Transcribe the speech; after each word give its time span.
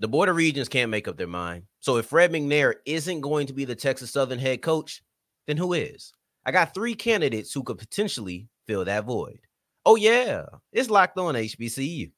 The 0.00 0.08
Board 0.08 0.28
of 0.28 0.36
Regents 0.36 0.68
can't 0.68 0.90
make 0.90 1.06
up 1.06 1.16
their 1.16 1.28
mind. 1.28 1.64
So 1.80 1.98
if 1.98 2.06
Fred 2.06 2.32
McNair 2.32 2.74
isn't 2.84 3.20
going 3.20 3.46
to 3.46 3.52
be 3.52 3.64
the 3.64 3.76
Texas 3.76 4.10
Southern 4.10 4.40
head 4.40 4.60
coach, 4.60 5.02
then 5.46 5.56
who 5.56 5.72
is? 5.72 6.12
I 6.44 6.50
got 6.50 6.74
three 6.74 6.94
candidates 6.94 7.52
who 7.52 7.62
could 7.62 7.78
potentially 7.78 8.48
fill 8.66 8.84
that 8.84 9.04
void. 9.04 9.40
Oh, 9.86 9.96
yeah, 9.96 10.46
it's 10.72 10.90
locked 10.90 11.18
on 11.18 11.34
HBCU. 11.34 12.10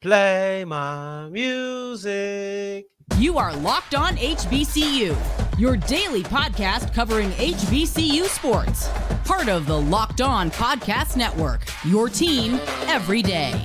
Play 0.00 0.64
my 0.66 1.28
music. 1.28 2.86
You 3.18 3.38
are 3.38 3.54
Locked 3.56 3.94
On 3.94 4.16
HBCU, 4.16 5.16
your 5.58 5.76
daily 5.76 6.22
podcast 6.22 6.94
covering 6.94 7.30
HBCU 7.32 8.24
sports. 8.24 8.88
Part 9.24 9.48
of 9.48 9.66
the 9.66 9.78
Locked 9.78 10.20
On 10.20 10.50
Podcast 10.50 11.16
Network, 11.16 11.62
your 11.84 12.08
team 12.08 12.54
every 12.86 13.22
day. 13.22 13.64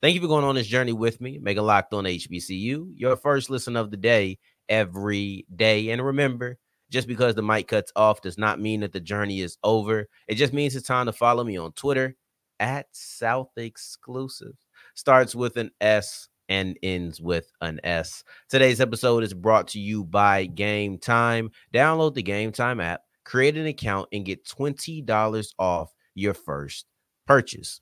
Thank 0.00 0.14
you 0.14 0.20
for 0.20 0.28
going 0.28 0.44
on 0.44 0.54
this 0.54 0.68
journey 0.68 0.92
with 0.92 1.20
me. 1.20 1.38
Make 1.38 1.56
a 1.56 1.62
locked 1.62 1.92
on 1.92 2.04
HBCU, 2.04 2.92
your 2.94 3.16
first 3.16 3.50
listen 3.50 3.76
of 3.76 3.90
the 3.90 3.96
day 3.96 4.38
every 4.68 5.44
day. 5.54 5.90
And 5.90 6.04
remember, 6.04 6.58
just 6.88 7.08
because 7.08 7.34
the 7.34 7.42
mic 7.42 7.66
cuts 7.66 7.90
off 7.96 8.20
does 8.20 8.38
not 8.38 8.60
mean 8.60 8.80
that 8.80 8.92
the 8.92 9.00
journey 9.00 9.40
is 9.40 9.58
over. 9.64 10.06
It 10.28 10.36
just 10.36 10.52
means 10.52 10.76
it's 10.76 10.86
time 10.86 11.06
to 11.06 11.12
follow 11.12 11.42
me 11.42 11.56
on 11.56 11.72
Twitter 11.72 12.14
at 12.60 12.86
South 12.92 13.50
Exclusive. 13.56 14.54
Starts 14.94 15.34
with 15.34 15.56
an 15.56 15.70
S 15.80 16.28
and 16.48 16.78
ends 16.82 17.20
with 17.20 17.50
an 17.60 17.80
S. 17.82 18.22
Today's 18.48 18.80
episode 18.80 19.24
is 19.24 19.34
brought 19.34 19.68
to 19.68 19.80
you 19.80 20.04
by 20.04 20.46
Game 20.46 20.98
Time. 20.98 21.50
Download 21.74 22.14
the 22.14 22.22
Game 22.22 22.52
Time 22.52 22.80
app, 22.80 23.02
create 23.24 23.56
an 23.56 23.66
account, 23.66 24.08
and 24.12 24.24
get 24.24 24.46
$20 24.46 25.48
off 25.58 25.92
your 26.14 26.34
first 26.34 26.86
purchase. 27.26 27.80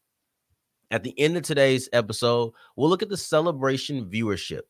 At 0.90 1.02
the 1.02 1.18
end 1.18 1.36
of 1.36 1.42
today's 1.42 1.88
episode, 1.92 2.52
we'll 2.76 2.88
look 2.88 3.02
at 3.02 3.08
the 3.08 3.16
celebration 3.16 4.08
viewership. 4.08 4.62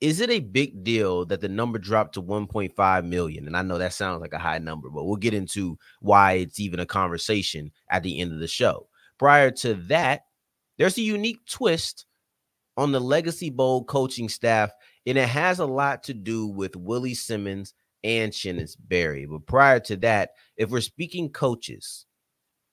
Is 0.00 0.20
it 0.20 0.30
a 0.30 0.40
big 0.40 0.82
deal 0.82 1.26
that 1.26 1.42
the 1.42 1.48
number 1.48 1.78
dropped 1.78 2.14
to 2.14 2.22
1.5 2.22 3.04
million? 3.04 3.46
And 3.46 3.54
I 3.54 3.60
know 3.60 3.76
that 3.76 3.92
sounds 3.92 4.22
like 4.22 4.32
a 4.32 4.38
high 4.38 4.56
number, 4.56 4.88
but 4.88 5.04
we'll 5.04 5.16
get 5.16 5.34
into 5.34 5.76
why 6.00 6.32
it's 6.32 6.58
even 6.58 6.80
a 6.80 6.86
conversation 6.86 7.70
at 7.90 8.02
the 8.02 8.18
end 8.18 8.32
of 8.32 8.38
the 8.38 8.48
show. 8.48 8.88
Prior 9.18 9.50
to 9.50 9.74
that, 9.74 10.22
there's 10.78 10.96
a 10.96 11.02
unique 11.02 11.44
twist 11.46 12.06
on 12.78 12.92
the 12.92 13.00
Legacy 13.00 13.50
Bowl 13.50 13.84
coaching 13.84 14.30
staff, 14.30 14.70
and 15.04 15.18
it 15.18 15.28
has 15.28 15.58
a 15.58 15.66
lot 15.66 16.02
to 16.04 16.14
do 16.14 16.46
with 16.46 16.74
Willie 16.76 17.12
Simmons 17.12 17.74
and 18.02 18.32
Chennis 18.32 18.76
Berry. 18.78 19.26
But 19.26 19.44
prior 19.44 19.80
to 19.80 19.96
that, 19.98 20.30
if 20.56 20.70
we're 20.70 20.80
speaking 20.80 21.28
coaches, 21.28 22.06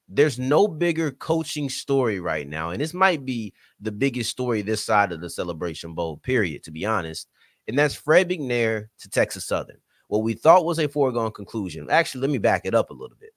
there's 0.08 0.40
no 0.40 0.68
bigger 0.68 1.12
coaching 1.12 1.70
story 1.70 2.20
right 2.20 2.48
now. 2.48 2.70
And 2.70 2.82
this 2.82 2.94
might 2.94 3.26
be 3.26 3.54
the 3.80 3.92
biggest 3.92 4.30
story 4.30 4.62
this 4.62 4.84
side 4.84 5.12
of 5.12 5.22
the 5.22 5.30
Celebration 5.30 5.94
Bowl, 5.94 6.18
period, 6.18 6.64
to 6.64 6.72
be 6.72 6.86
honest. 6.86 7.28
And 7.68 7.78
that's 7.78 7.96
Fred 7.96 8.30
McNair 8.30 8.88
to 9.00 9.10
Texas 9.10 9.46
Southern. 9.46 9.78
What 10.08 10.24
we 10.24 10.34
thought 10.34 10.66
was 10.66 10.80
a 10.80 10.88
foregone 10.88 11.32
conclusion. 11.32 11.88
Actually, 11.90 12.22
let 12.22 12.30
me 12.30 12.38
back 12.38 12.62
it 12.66 12.74
up 12.74 12.90
a 12.90 12.94
little 12.94 13.18
bit. 13.20 13.32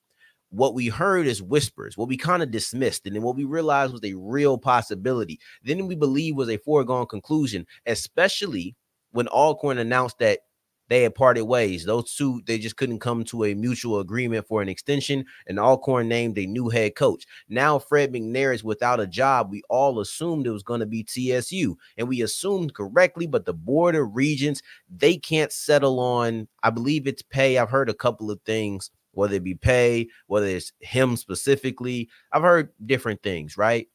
What 0.50 0.74
we 0.74 0.88
heard 0.88 1.26
is 1.26 1.42
whispers, 1.42 1.96
what 1.96 2.08
we 2.08 2.16
kind 2.16 2.42
of 2.42 2.50
dismissed, 2.50 3.06
and 3.06 3.14
then 3.14 3.22
what 3.22 3.36
we 3.36 3.44
realized 3.44 3.92
was 3.92 4.04
a 4.04 4.14
real 4.14 4.58
possibility. 4.58 5.38
Then 5.62 5.86
we 5.86 5.94
believe 5.94 6.36
was 6.36 6.48
a 6.48 6.58
foregone 6.58 7.06
conclusion, 7.06 7.66
especially 7.86 8.74
when 9.12 9.28
Alcorn 9.28 9.78
announced 9.78 10.18
that 10.18 10.40
they 10.90 11.04
had 11.04 11.14
parted 11.14 11.44
ways. 11.44 11.84
Those 11.84 12.12
two, 12.14 12.42
they 12.46 12.58
just 12.58 12.76
couldn't 12.76 12.98
come 12.98 13.24
to 13.26 13.44
a 13.44 13.54
mutual 13.54 14.00
agreement 14.00 14.46
for 14.46 14.60
an 14.60 14.68
extension, 14.68 15.24
and 15.46 15.58
Alcorn 15.58 16.08
named 16.08 16.36
a 16.36 16.46
new 16.46 16.68
head 16.68 16.96
coach. 16.96 17.24
Now 17.48 17.78
Fred 17.78 18.12
McNair 18.12 18.52
is 18.52 18.64
without 18.64 18.98
a 19.00 19.06
job. 19.06 19.50
We 19.50 19.62
all 19.70 20.00
assumed 20.00 20.46
it 20.46 20.50
was 20.50 20.64
going 20.64 20.80
to 20.80 20.86
be 20.86 21.04
TSU, 21.04 21.78
and 21.96 22.08
we 22.08 22.22
assumed 22.22 22.74
correctly, 22.74 23.28
but 23.28 23.46
the 23.46 23.54
board 23.54 23.94
of 23.94 24.14
regents, 24.14 24.62
they 24.94 25.16
can't 25.16 25.52
settle 25.52 26.00
on, 26.00 26.48
I 26.64 26.70
believe 26.70 27.06
it's 27.06 27.22
pay. 27.22 27.56
I've 27.56 27.70
heard 27.70 27.88
a 27.88 27.94
couple 27.94 28.30
of 28.30 28.40
things, 28.42 28.90
whether 29.12 29.36
it 29.36 29.44
be 29.44 29.54
pay, 29.54 30.08
whether 30.26 30.46
it's 30.46 30.72
him 30.80 31.16
specifically. 31.16 32.08
I've 32.32 32.42
heard 32.42 32.70
different 32.84 33.22
things, 33.22 33.56
right? 33.56 33.86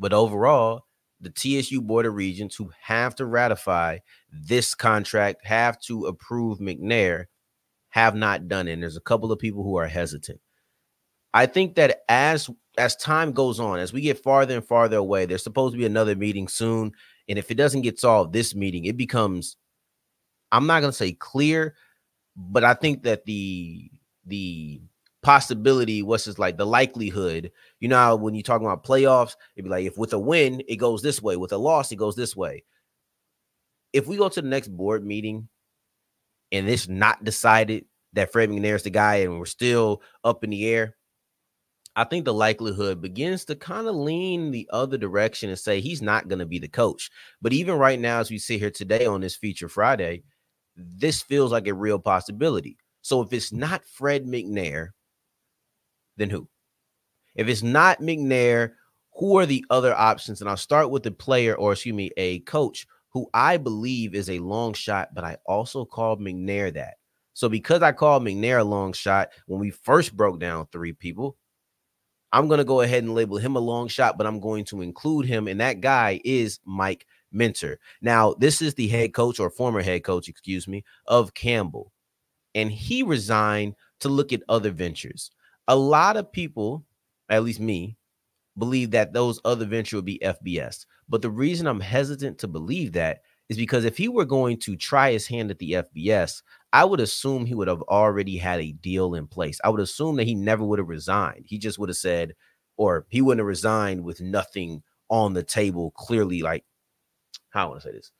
But 0.00 0.12
overall, 0.12 0.86
the 1.24 1.62
TSU 1.62 1.80
Board 1.80 2.06
of 2.06 2.14
Regents 2.14 2.56
who 2.56 2.70
have 2.80 3.14
to 3.16 3.26
ratify 3.26 3.98
this 4.30 4.74
contract, 4.74 5.44
have 5.44 5.80
to 5.80 6.06
approve 6.06 6.58
McNair, 6.58 7.26
have 7.90 8.14
not 8.14 8.48
done 8.48 8.68
it. 8.68 8.72
And 8.72 8.82
there's 8.82 8.96
a 8.96 9.02
couple 9.02 9.32
of 9.32 9.38
people 9.38 9.62
who 9.62 9.76
are 9.76 9.86
hesitant. 9.86 10.40
I 11.32 11.46
think 11.46 11.74
that 11.74 12.02
as 12.08 12.48
as 12.76 12.96
time 12.96 13.32
goes 13.32 13.60
on, 13.60 13.78
as 13.78 13.92
we 13.92 14.00
get 14.00 14.22
farther 14.22 14.54
and 14.54 14.66
farther 14.66 14.96
away, 14.96 15.26
there's 15.26 15.42
supposed 15.42 15.74
to 15.74 15.78
be 15.78 15.86
another 15.86 16.16
meeting 16.16 16.48
soon. 16.48 16.92
And 17.28 17.38
if 17.38 17.50
it 17.50 17.54
doesn't 17.54 17.82
get 17.82 17.98
solved 17.98 18.32
this 18.32 18.54
meeting, 18.54 18.84
it 18.84 18.96
becomes 18.96 19.56
I'm 20.52 20.66
not 20.66 20.80
gonna 20.80 20.92
say 20.92 21.12
clear, 21.12 21.74
but 22.36 22.64
I 22.64 22.74
think 22.74 23.02
that 23.02 23.24
the 23.24 23.90
the 24.26 24.80
possibility, 25.24 26.02
what's 26.02 26.26
just 26.26 26.38
like 26.38 26.56
the 26.56 26.66
likelihood, 26.66 27.50
you 27.80 27.88
know, 27.88 28.14
when 28.14 28.34
you're 28.34 28.42
talking 28.42 28.66
about 28.66 28.84
playoffs, 28.84 29.34
it'd 29.56 29.64
be 29.64 29.70
like 29.70 29.86
if 29.86 29.98
with 29.98 30.12
a 30.12 30.18
win, 30.18 30.62
it 30.68 30.76
goes 30.76 31.02
this 31.02 31.20
way, 31.20 31.36
with 31.36 31.52
a 31.52 31.56
loss, 31.56 31.90
it 31.90 31.96
goes 31.96 32.14
this 32.14 32.36
way. 32.36 32.62
If 33.92 34.06
we 34.06 34.16
go 34.16 34.28
to 34.28 34.42
the 34.42 34.48
next 34.48 34.68
board 34.68 35.04
meeting 35.04 35.48
and 36.52 36.68
it's 36.68 36.88
not 36.88 37.24
decided 37.24 37.86
that 38.12 38.30
Fred 38.30 38.50
McNair 38.50 38.76
is 38.76 38.82
the 38.84 38.90
guy 38.90 39.16
and 39.16 39.38
we're 39.38 39.46
still 39.46 40.02
up 40.22 40.44
in 40.44 40.50
the 40.50 40.66
air, 40.66 40.94
I 41.96 42.04
think 42.04 42.24
the 42.24 42.34
likelihood 42.34 43.00
begins 43.00 43.44
to 43.46 43.54
kind 43.54 43.86
of 43.86 43.94
lean 43.94 44.50
the 44.50 44.68
other 44.72 44.98
direction 44.98 45.48
and 45.48 45.58
say 45.58 45.80
he's 45.80 46.02
not 46.02 46.28
going 46.28 46.40
to 46.40 46.46
be 46.46 46.58
the 46.58 46.68
coach. 46.68 47.10
But 47.40 47.52
even 47.52 47.76
right 47.76 47.98
now, 47.98 48.20
as 48.20 48.30
we 48.30 48.38
sit 48.38 48.58
here 48.60 48.70
today 48.70 49.06
on 49.06 49.20
this 49.20 49.36
feature 49.36 49.68
Friday, 49.68 50.24
this 50.76 51.22
feels 51.22 51.52
like 51.52 51.68
a 51.68 51.74
real 51.74 52.00
possibility. 52.00 52.76
So 53.02 53.22
if 53.22 53.32
it's 53.32 53.52
not 53.52 53.84
Fred 53.84 54.26
McNair, 54.26 54.88
then 56.16 56.30
who? 56.30 56.48
If 57.34 57.48
it's 57.48 57.62
not 57.62 58.00
McNair, 58.00 58.72
who 59.16 59.38
are 59.38 59.46
the 59.46 59.64
other 59.70 59.94
options? 59.94 60.40
And 60.40 60.50
I'll 60.50 60.56
start 60.56 60.90
with 60.90 61.02
the 61.02 61.10
player, 61.10 61.54
or 61.54 61.72
excuse 61.72 61.94
me, 61.94 62.10
a 62.16 62.40
coach 62.40 62.86
who 63.10 63.28
I 63.32 63.56
believe 63.56 64.14
is 64.14 64.28
a 64.28 64.40
long 64.40 64.74
shot, 64.74 65.14
but 65.14 65.24
I 65.24 65.36
also 65.46 65.84
called 65.84 66.20
McNair 66.20 66.72
that. 66.74 66.94
So 67.32 67.48
because 67.48 67.82
I 67.82 67.92
called 67.92 68.22
McNair 68.22 68.60
a 68.60 68.64
long 68.64 68.92
shot 68.92 69.30
when 69.46 69.60
we 69.60 69.70
first 69.70 70.16
broke 70.16 70.38
down 70.40 70.66
three 70.66 70.92
people, 70.92 71.36
I'm 72.32 72.48
going 72.48 72.58
to 72.58 72.64
go 72.64 72.80
ahead 72.80 73.04
and 73.04 73.14
label 73.14 73.36
him 73.36 73.54
a 73.54 73.60
long 73.60 73.86
shot, 73.86 74.18
but 74.18 74.26
I'm 74.26 74.40
going 74.40 74.64
to 74.66 74.82
include 74.82 75.26
him. 75.26 75.46
And 75.46 75.60
that 75.60 75.80
guy 75.80 76.20
is 76.24 76.58
Mike 76.64 77.06
Minter. 77.30 77.78
Now, 78.02 78.34
this 78.34 78.60
is 78.60 78.74
the 78.74 78.88
head 78.88 79.14
coach 79.14 79.38
or 79.38 79.50
former 79.50 79.82
head 79.82 80.02
coach, 80.02 80.28
excuse 80.28 80.66
me, 80.66 80.84
of 81.06 81.34
Campbell. 81.34 81.92
And 82.56 82.70
he 82.70 83.04
resigned 83.04 83.76
to 84.00 84.08
look 84.08 84.32
at 84.32 84.42
other 84.48 84.70
ventures 84.70 85.30
a 85.68 85.76
lot 85.76 86.16
of 86.16 86.32
people, 86.32 86.84
at 87.28 87.44
least 87.44 87.60
me, 87.60 87.96
believe 88.56 88.92
that 88.92 89.12
those 89.12 89.40
other 89.44 89.64
venture 89.64 89.96
would 89.96 90.04
be 90.04 90.20
FBS. 90.20 90.86
But 91.08 91.22
the 91.22 91.30
reason 91.30 91.66
I'm 91.66 91.80
hesitant 91.80 92.38
to 92.38 92.48
believe 92.48 92.92
that 92.92 93.22
is 93.48 93.56
because 93.56 93.84
if 93.84 93.96
he 93.96 94.08
were 94.08 94.24
going 94.24 94.58
to 94.58 94.76
try 94.76 95.12
his 95.12 95.26
hand 95.26 95.50
at 95.50 95.58
the 95.58 95.72
FBS, 95.72 96.42
I 96.72 96.84
would 96.84 97.00
assume 97.00 97.44
he 97.44 97.54
would 97.54 97.68
have 97.68 97.82
already 97.82 98.36
had 98.36 98.60
a 98.60 98.72
deal 98.72 99.14
in 99.14 99.26
place. 99.26 99.60
I 99.62 99.68
would 99.68 99.80
assume 99.80 100.16
that 100.16 100.26
he 100.26 100.34
never 100.34 100.64
would 100.64 100.78
have 100.78 100.88
resigned. 100.88 101.44
He 101.46 101.58
just 101.58 101.78
would 101.78 101.88
have 101.88 101.96
said, 101.96 102.34
or 102.76 103.06
he 103.08 103.20
wouldn't 103.20 103.40
have 103.40 103.46
resigned 103.46 104.04
with 104.04 104.20
nothing 104.20 104.82
on 105.10 105.34
the 105.34 105.42
table, 105.42 105.90
clearly, 105.92 106.42
like, 106.42 106.64
how 107.50 107.66
I 107.66 107.68
want 107.68 107.82
to 107.82 107.88
say 107.88 107.92
this. 107.92 108.10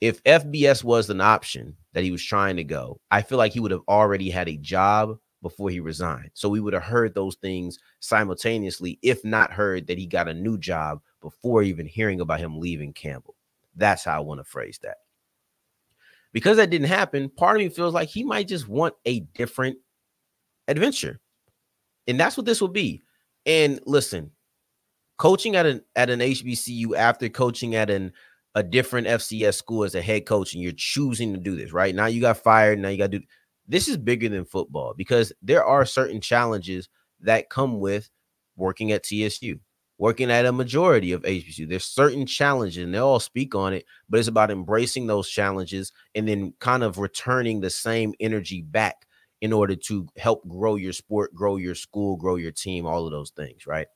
If 0.00 0.22
FBS 0.24 0.84
was 0.84 1.08
an 1.08 1.20
option 1.20 1.76
that 1.94 2.04
he 2.04 2.10
was 2.10 2.22
trying 2.22 2.56
to 2.56 2.64
go, 2.64 3.00
I 3.10 3.22
feel 3.22 3.38
like 3.38 3.52
he 3.52 3.60
would 3.60 3.70
have 3.70 3.82
already 3.88 4.28
had 4.28 4.48
a 4.48 4.56
job 4.56 5.18
before 5.48 5.70
he 5.70 5.78
resigned. 5.78 6.30
So 6.34 6.48
we 6.48 6.58
would 6.58 6.72
have 6.72 6.82
heard 6.82 7.14
those 7.14 7.36
things 7.36 7.78
simultaneously, 8.00 8.98
if 9.00 9.24
not 9.24 9.52
heard 9.52 9.86
that 9.86 9.96
he 9.96 10.04
got 10.04 10.26
a 10.26 10.34
new 10.34 10.58
job 10.58 11.00
before 11.22 11.62
even 11.62 11.86
hearing 11.86 12.20
about 12.20 12.40
him 12.40 12.58
leaving 12.58 12.92
Campbell. 12.92 13.36
That's 13.76 14.02
how 14.02 14.16
I 14.16 14.24
want 14.24 14.40
to 14.40 14.44
phrase 14.44 14.80
that. 14.82 14.96
Because 16.32 16.56
that 16.56 16.70
didn't 16.70 16.88
happen, 16.88 17.28
part 17.28 17.56
of 17.56 17.62
me 17.62 17.68
feels 17.68 17.94
like 17.94 18.08
he 18.08 18.24
might 18.24 18.48
just 18.48 18.66
want 18.66 18.94
a 19.04 19.20
different 19.20 19.78
adventure. 20.66 21.20
And 22.08 22.18
that's 22.18 22.36
what 22.36 22.44
this 22.44 22.60
will 22.60 22.66
be. 22.66 23.02
And 23.46 23.78
listen, 23.86 24.32
coaching 25.16 25.54
at 25.54 25.64
an 25.64 25.80
at 25.94 26.10
an 26.10 26.18
HBCU 26.18 26.96
after 26.96 27.28
coaching 27.28 27.76
at 27.76 27.88
an 27.88 28.12
a 28.56 28.64
different 28.64 29.06
FCS 29.06 29.54
school 29.54 29.84
as 29.84 29.94
a 29.94 30.02
head 30.02 30.26
coach 30.26 30.54
and 30.54 30.62
you're 30.62 30.72
choosing 30.72 31.32
to 31.34 31.38
do 31.38 31.54
this, 31.54 31.72
right? 31.72 31.94
Now 31.94 32.06
you 32.06 32.20
got 32.20 32.38
fired, 32.38 32.80
now 32.80 32.88
you 32.88 32.98
got 32.98 33.12
to 33.12 33.20
do 33.20 33.24
this 33.68 33.88
is 33.88 33.96
bigger 33.96 34.28
than 34.28 34.44
football 34.44 34.94
because 34.96 35.32
there 35.42 35.64
are 35.64 35.84
certain 35.84 36.20
challenges 36.20 36.88
that 37.20 37.50
come 37.50 37.80
with 37.80 38.10
working 38.56 38.92
at 38.92 39.04
TSU, 39.04 39.58
working 39.98 40.30
at 40.30 40.46
a 40.46 40.52
majority 40.52 41.12
of 41.12 41.22
HBCU. 41.22 41.68
There's 41.68 41.84
certain 41.84 42.26
challenges, 42.26 42.84
and 42.84 42.94
they 42.94 42.98
all 42.98 43.20
speak 43.20 43.54
on 43.54 43.72
it, 43.72 43.84
but 44.08 44.18
it's 44.18 44.28
about 44.28 44.50
embracing 44.50 45.06
those 45.06 45.28
challenges 45.28 45.92
and 46.14 46.28
then 46.28 46.54
kind 46.60 46.82
of 46.82 46.98
returning 46.98 47.60
the 47.60 47.70
same 47.70 48.14
energy 48.20 48.62
back 48.62 49.06
in 49.40 49.52
order 49.52 49.76
to 49.76 50.08
help 50.16 50.46
grow 50.48 50.76
your 50.76 50.92
sport, 50.92 51.34
grow 51.34 51.56
your 51.56 51.74
school, 51.74 52.16
grow 52.16 52.36
your 52.36 52.52
team, 52.52 52.86
all 52.86 53.04
of 53.04 53.12
those 53.12 53.30
things, 53.30 53.66
right? 53.66 53.86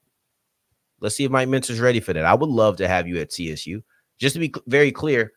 Let's 1.00 1.17
see 1.17 1.25
if 1.25 1.31
Mike 1.31 1.49
Minter's 1.49 1.81
ready 1.81 2.00
for 2.00 2.12
that. 2.12 2.26
I 2.26 2.34
would 2.34 2.50
love 2.50 2.76
to 2.76 2.88
have 2.88 3.08
you 3.08 3.19
at 3.19 3.31
TSU. 3.31 3.82
Just 4.19 4.34
to 4.34 4.38
be 4.38 4.52
very 4.67 4.93
clear, 4.93 5.32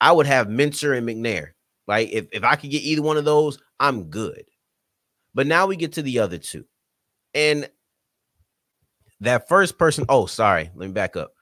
I 0.00 0.12
would 0.12 0.26
have 0.26 0.48
Minter 0.48 0.94
and 0.94 1.06
McNair. 1.08 1.48
Right? 1.86 2.08
If, 2.12 2.26
if 2.32 2.44
I 2.44 2.56
could 2.56 2.70
get 2.70 2.82
either 2.82 3.02
one 3.02 3.16
of 3.16 3.24
those, 3.24 3.58
I'm 3.78 4.04
good. 4.04 4.44
But 5.34 5.46
now 5.46 5.66
we 5.66 5.76
get 5.76 5.92
to 5.94 6.02
the 6.02 6.18
other 6.20 6.38
two. 6.38 6.64
And 7.34 7.68
that 9.20 9.48
first 9.48 9.78
person, 9.78 10.04
oh, 10.08 10.26
sorry, 10.26 10.70
let 10.74 10.86
me 10.86 10.92
back 10.92 11.16
up. 11.16 11.32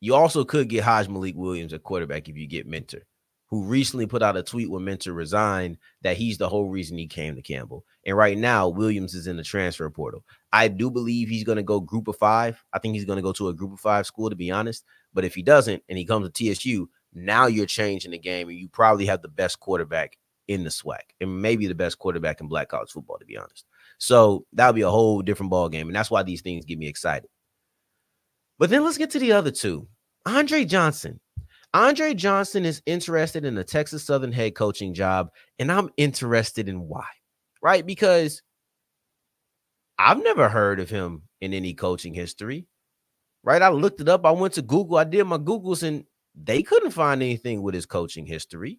You 0.00 0.14
also 0.14 0.44
could 0.44 0.68
get 0.68 0.84
Hajj-Malik 0.84 1.34
Williams 1.36 1.72
at 1.72 1.82
quarterback 1.82 2.28
if 2.28 2.36
you 2.36 2.46
get 2.46 2.66
Minter, 2.66 3.06
who 3.46 3.64
recently 3.64 4.06
put 4.06 4.22
out 4.22 4.36
a 4.36 4.42
tweet 4.42 4.70
when 4.70 4.84
Minter 4.84 5.12
resigned 5.12 5.78
that 6.02 6.16
he's 6.16 6.36
the 6.36 6.48
whole 6.48 6.68
reason 6.68 6.98
he 6.98 7.06
came 7.06 7.34
to 7.34 7.42
Campbell. 7.42 7.84
And 8.04 8.16
right 8.16 8.36
now, 8.36 8.68
Williams 8.68 9.14
is 9.14 9.26
in 9.26 9.36
the 9.36 9.42
transfer 9.42 9.88
portal. 9.88 10.24
I 10.52 10.68
do 10.68 10.90
believe 10.90 11.28
he's 11.28 11.44
going 11.44 11.56
to 11.56 11.62
go 11.62 11.80
group 11.80 12.08
of 12.08 12.16
five. 12.16 12.62
I 12.72 12.78
think 12.78 12.94
he's 12.94 13.06
going 13.06 13.16
to 13.16 13.22
go 13.22 13.32
to 13.32 13.48
a 13.48 13.54
group 13.54 13.72
of 13.72 13.80
five 13.80 14.06
school, 14.06 14.28
to 14.28 14.36
be 14.36 14.50
honest. 14.50 14.84
But 15.14 15.24
if 15.24 15.34
he 15.34 15.42
doesn't 15.42 15.82
and 15.88 15.96
he 15.96 16.04
comes 16.04 16.28
to 16.28 16.54
TSU, 16.54 16.90
now 17.16 17.46
you're 17.46 17.66
changing 17.66 18.10
the 18.10 18.18
game 18.18 18.48
and 18.48 18.58
you 18.58 18.68
probably 18.68 19.06
have 19.06 19.22
the 19.22 19.28
best 19.28 19.58
quarterback 19.58 20.18
in 20.48 20.64
the 20.64 20.70
SWAC 20.70 21.00
and 21.20 21.42
maybe 21.42 21.66
the 21.66 21.74
best 21.74 21.98
quarterback 21.98 22.40
in 22.40 22.48
black 22.48 22.68
college 22.68 22.90
football, 22.90 23.18
to 23.18 23.24
be 23.24 23.36
honest. 23.36 23.64
So 23.98 24.44
that 24.52 24.66
would 24.66 24.76
be 24.76 24.82
a 24.82 24.90
whole 24.90 25.22
different 25.22 25.50
ball 25.50 25.68
game. 25.68 25.88
And 25.88 25.96
that's 25.96 26.10
why 26.10 26.22
these 26.22 26.42
things 26.42 26.64
get 26.64 26.78
me 26.78 26.86
excited. 26.86 27.28
But 28.58 28.70
then 28.70 28.84
let's 28.84 28.98
get 28.98 29.10
to 29.10 29.18
the 29.18 29.32
other 29.32 29.50
two. 29.50 29.88
Andre 30.26 30.64
Johnson. 30.64 31.20
Andre 31.74 32.14
Johnson 32.14 32.64
is 32.64 32.82
interested 32.86 33.44
in 33.44 33.54
the 33.54 33.64
Texas 33.64 34.04
Southern 34.04 34.32
head 34.32 34.54
coaching 34.54 34.94
job, 34.94 35.30
and 35.58 35.70
I'm 35.70 35.90
interested 35.96 36.68
in 36.68 36.88
why, 36.88 37.04
right? 37.62 37.84
Because 37.84 38.40
I've 39.98 40.22
never 40.22 40.48
heard 40.48 40.80
of 40.80 40.88
him 40.88 41.22
in 41.40 41.52
any 41.52 41.74
coaching 41.74 42.14
history, 42.14 42.66
right? 43.42 43.60
I 43.60 43.68
looked 43.68 44.00
it 44.00 44.08
up. 44.08 44.24
I 44.24 44.30
went 44.30 44.54
to 44.54 44.62
Google, 44.62 44.96
I 44.96 45.04
did 45.04 45.24
my 45.24 45.38
Googles, 45.38 45.82
and 45.82 46.04
they 46.36 46.62
couldn't 46.62 46.90
find 46.90 47.22
anything 47.22 47.62
with 47.62 47.74
his 47.74 47.86
coaching 47.86 48.26
history. 48.26 48.78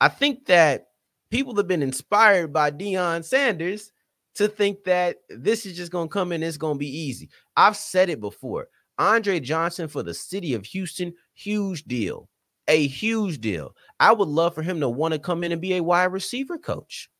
I 0.00 0.08
think 0.08 0.46
that 0.46 0.86
people 1.30 1.54
have 1.56 1.68
been 1.68 1.82
inspired 1.82 2.52
by 2.52 2.70
Deion 2.70 3.24
Sanders 3.24 3.92
to 4.36 4.48
think 4.48 4.84
that 4.84 5.16
this 5.28 5.66
is 5.66 5.76
just 5.76 5.92
going 5.92 6.08
to 6.08 6.12
come 6.12 6.32
in, 6.32 6.42
it's 6.42 6.56
going 6.56 6.76
to 6.76 6.78
be 6.78 6.98
easy. 6.98 7.28
I've 7.56 7.76
said 7.76 8.08
it 8.08 8.20
before. 8.20 8.68
Andre 8.98 9.40
Johnson 9.40 9.88
for 9.88 10.02
the 10.02 10.14
city 10.14 10.54
of 10.54 10.64
Houston, 10.66 11.12
huge 11.34 11.84
deal. 11.84 12.28
A 12.68 12.86
huge 12.86 13.40
deal. 13.40 13.74
I 13.98 14.12
would 14.12 14.28
love 14.28 14.54
for 14.54 14.62
him 14.62 14.80
to 14.80 14.88
want 14.88 15.12
to 15.12 15.18
come 15.20 15.42
in 15.42 15.52
and 15.52 15.60
be 15.60 15.74
a 15.74 15.82
wide 15.82 16.12
receiver 16.12 16.56
coach. 16.56 17.10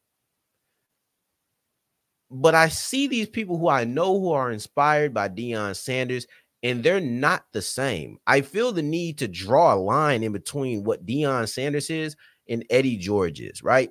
But 2.31 2.55
I 2.55 2.69
see 2.69 3.09
these 3.09 3.29
people 3.29 3.59
who 3.59 3.69
I 3.69 3.85
know 3.85 4.21
who 4.21 4.31
are 4.31 4.53
inspired 4.53 5.13
by 5.13 5.29
Deion 5.29 5.75
Sanders 5.75 6.27
and 6.63 6.83
they're 6.83 7.01
not 7.01 7.45
the 7.53 7.63
same. 7.63 8.19
I 8.27 8.43
feel 8.43 8.73
the 8.73 8.83
need 8.83 9.19
to 9.19 9.29
draw 9.29 9.75
a 9.75 9.77
line 9.77 10.23
in 10.23 10.33
between 10.33 10.85
what 10.85 11.07
Deion 11.07 11.49
Sanders 11.49 11.91
is 11.91 12.17
and 12.49 12.65
Eddie 12.71 12.97
George 12.97 13.41
is, 13.41 13.63
right? 13.63 13.91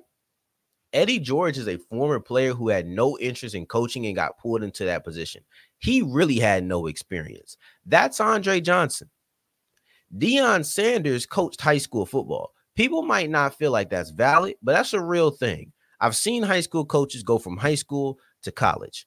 Eddie 0.92 1.20
George 1.20 1.56
is 1.56 1.68
a 1.68 1.78
former 1.78 2.18
player 2.18 2.52
who 2.52 2.68
had 2.68 2.86
no 2.86 3.16
interest 3.18 3.54
in 3.54 3.66
coaching 3.66 4.06
and 4.06 4.16
got 4.16 4.38
pulled 4.38 4.62
into 4.62 4.84
that 4.84 5.04
position. 5.04 5.42
He 5.78 6.02
really 6.02 6.38
had 6.38 6.64
no 6.64 6.86
experience. 6.86 7.56
That's 7.86 8.20
Andre 8.20 8.60
Johnson. 8.60 9.08
Deion 10.16 10.64
Sanders 10.64 11.26
coached 11.26 11.60
high 11.60 11.78
school 11.78 12.06
football. 12.06 12.52
People 12.74 13.02
might 13.02 13.30
not 13.30 13.54
feel 13.56 13.70
like 13.70 13.90
that's 13.90 14.10
valid, 14.10 14.54
but 14.62 14.72
that's 14.72 14.92
a 14.92 15.00
real 15.00 15.30
thing. 15.30 15.72
I've 16.00 16.16
seen 16.16 16.42
high 16.42 16.60
school 16.60 16.84
coaches 16.84 17.22
go 17.22 17.38
from 17.38 17.56
high 17.56 17.74
school 17.74 18.18
to 18.42 18.50
college. 18.50 19.06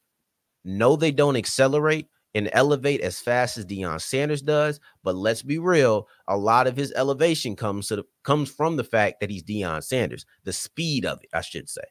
No, 0.63 0.95
they 0.95 1.11
don't 1.11 1.35
accelerate, 1.35 2.07
and 2.35 2.49
elevate 2.53 3.01
as 3.01 3.19
fast 3.19 3.57
as 3.57 3.65
Deion 3.65 4.01
Sanders 4.01 4.41
does. 4.41 4.79
But 5.03 5.15
let's 5.15 5.41
be 5.41 5.59
real, 5.59 6.07
a 6.27 6.37
lot 6.37 6.67
of 6.67 6.75
his 6.75 6.91
elevation 6.93 7.55
comes 7.55 7.87
to 7.87 7.97
the, 7.97 8.03
comes 8.23 8.49
from 8.49 8.75
the 8.75 8.83
fact 8.83 9.19
that 9.19 9.29
he's 9.29 9.43
Deion 9.43 9.83
Sanders, 9.83 10.25
the 10.43 10.53
speed 10.53 11.05
of 11.05 11.19
it, 11.21 11.29
I 11.33 11.41
should 11.41 11.69
say. 11.69 11.83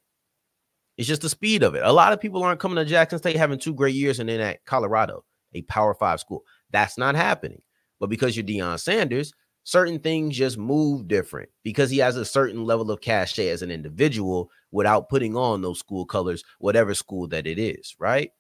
It's 0.99 1.09
just 1.09 1.23
the 1.23 1.29
speed 1.29 1.63
of 1.63 1.75
it. 1.75 1.83
A 1.85 1.93
lot 1.93 2.13
of 2.13 2.21
people 2.21 2.43
aren't 2.43 2.61
coming 2.61 2.77
to 2.77 2.85
Jackson 2.85 3.19
State 3.19 3.37
having 3.37 3.59
two 3.59 3.75
great 3.75 3.95
years 3.95 4.19
and 4.19 4.29
then 4.29 4.41
at 4.41 4.65
Colorado, 4.67 5.25
a 5.55 5.63
power 5.63 5.95
five 5.95 6.21
school. 6.21 6.43
That's 6.71 6.99
not 6.99 7.15
happening. 7.15 7.63
But 7.99 8.11
because 8.11 8.37
you're 8.37 8.45
Deion 8.45 8.79
Sanders, 8.79 9.33
certain 9.65 10.01
things 10.01 10.37
just 10.37 10.59
move 10.59 11.09
different 11.09 11.49
because 11.63 11.89
he 11.89 11.99
has 11.99 12.17
a 12.17 12.25
certain 12.25 12.65
level 12.65 12.91
of 12.91 13.01
cachet 13.01 13.49
as 13.49 13.63
an 13.63 13.71
individual 13.71 14.51
without 14.71 15.09
putting 15.09 15.37
on 15.37 15.63
those 15.63 15.79
school 15.79 16.05
colors, 16.05 16.43
whatever 16.59 16.95
school 16.95 17.29
that 17.29 17.47
it 17.47 17.59
is, 17.59 17.95
right? 17.99 18.33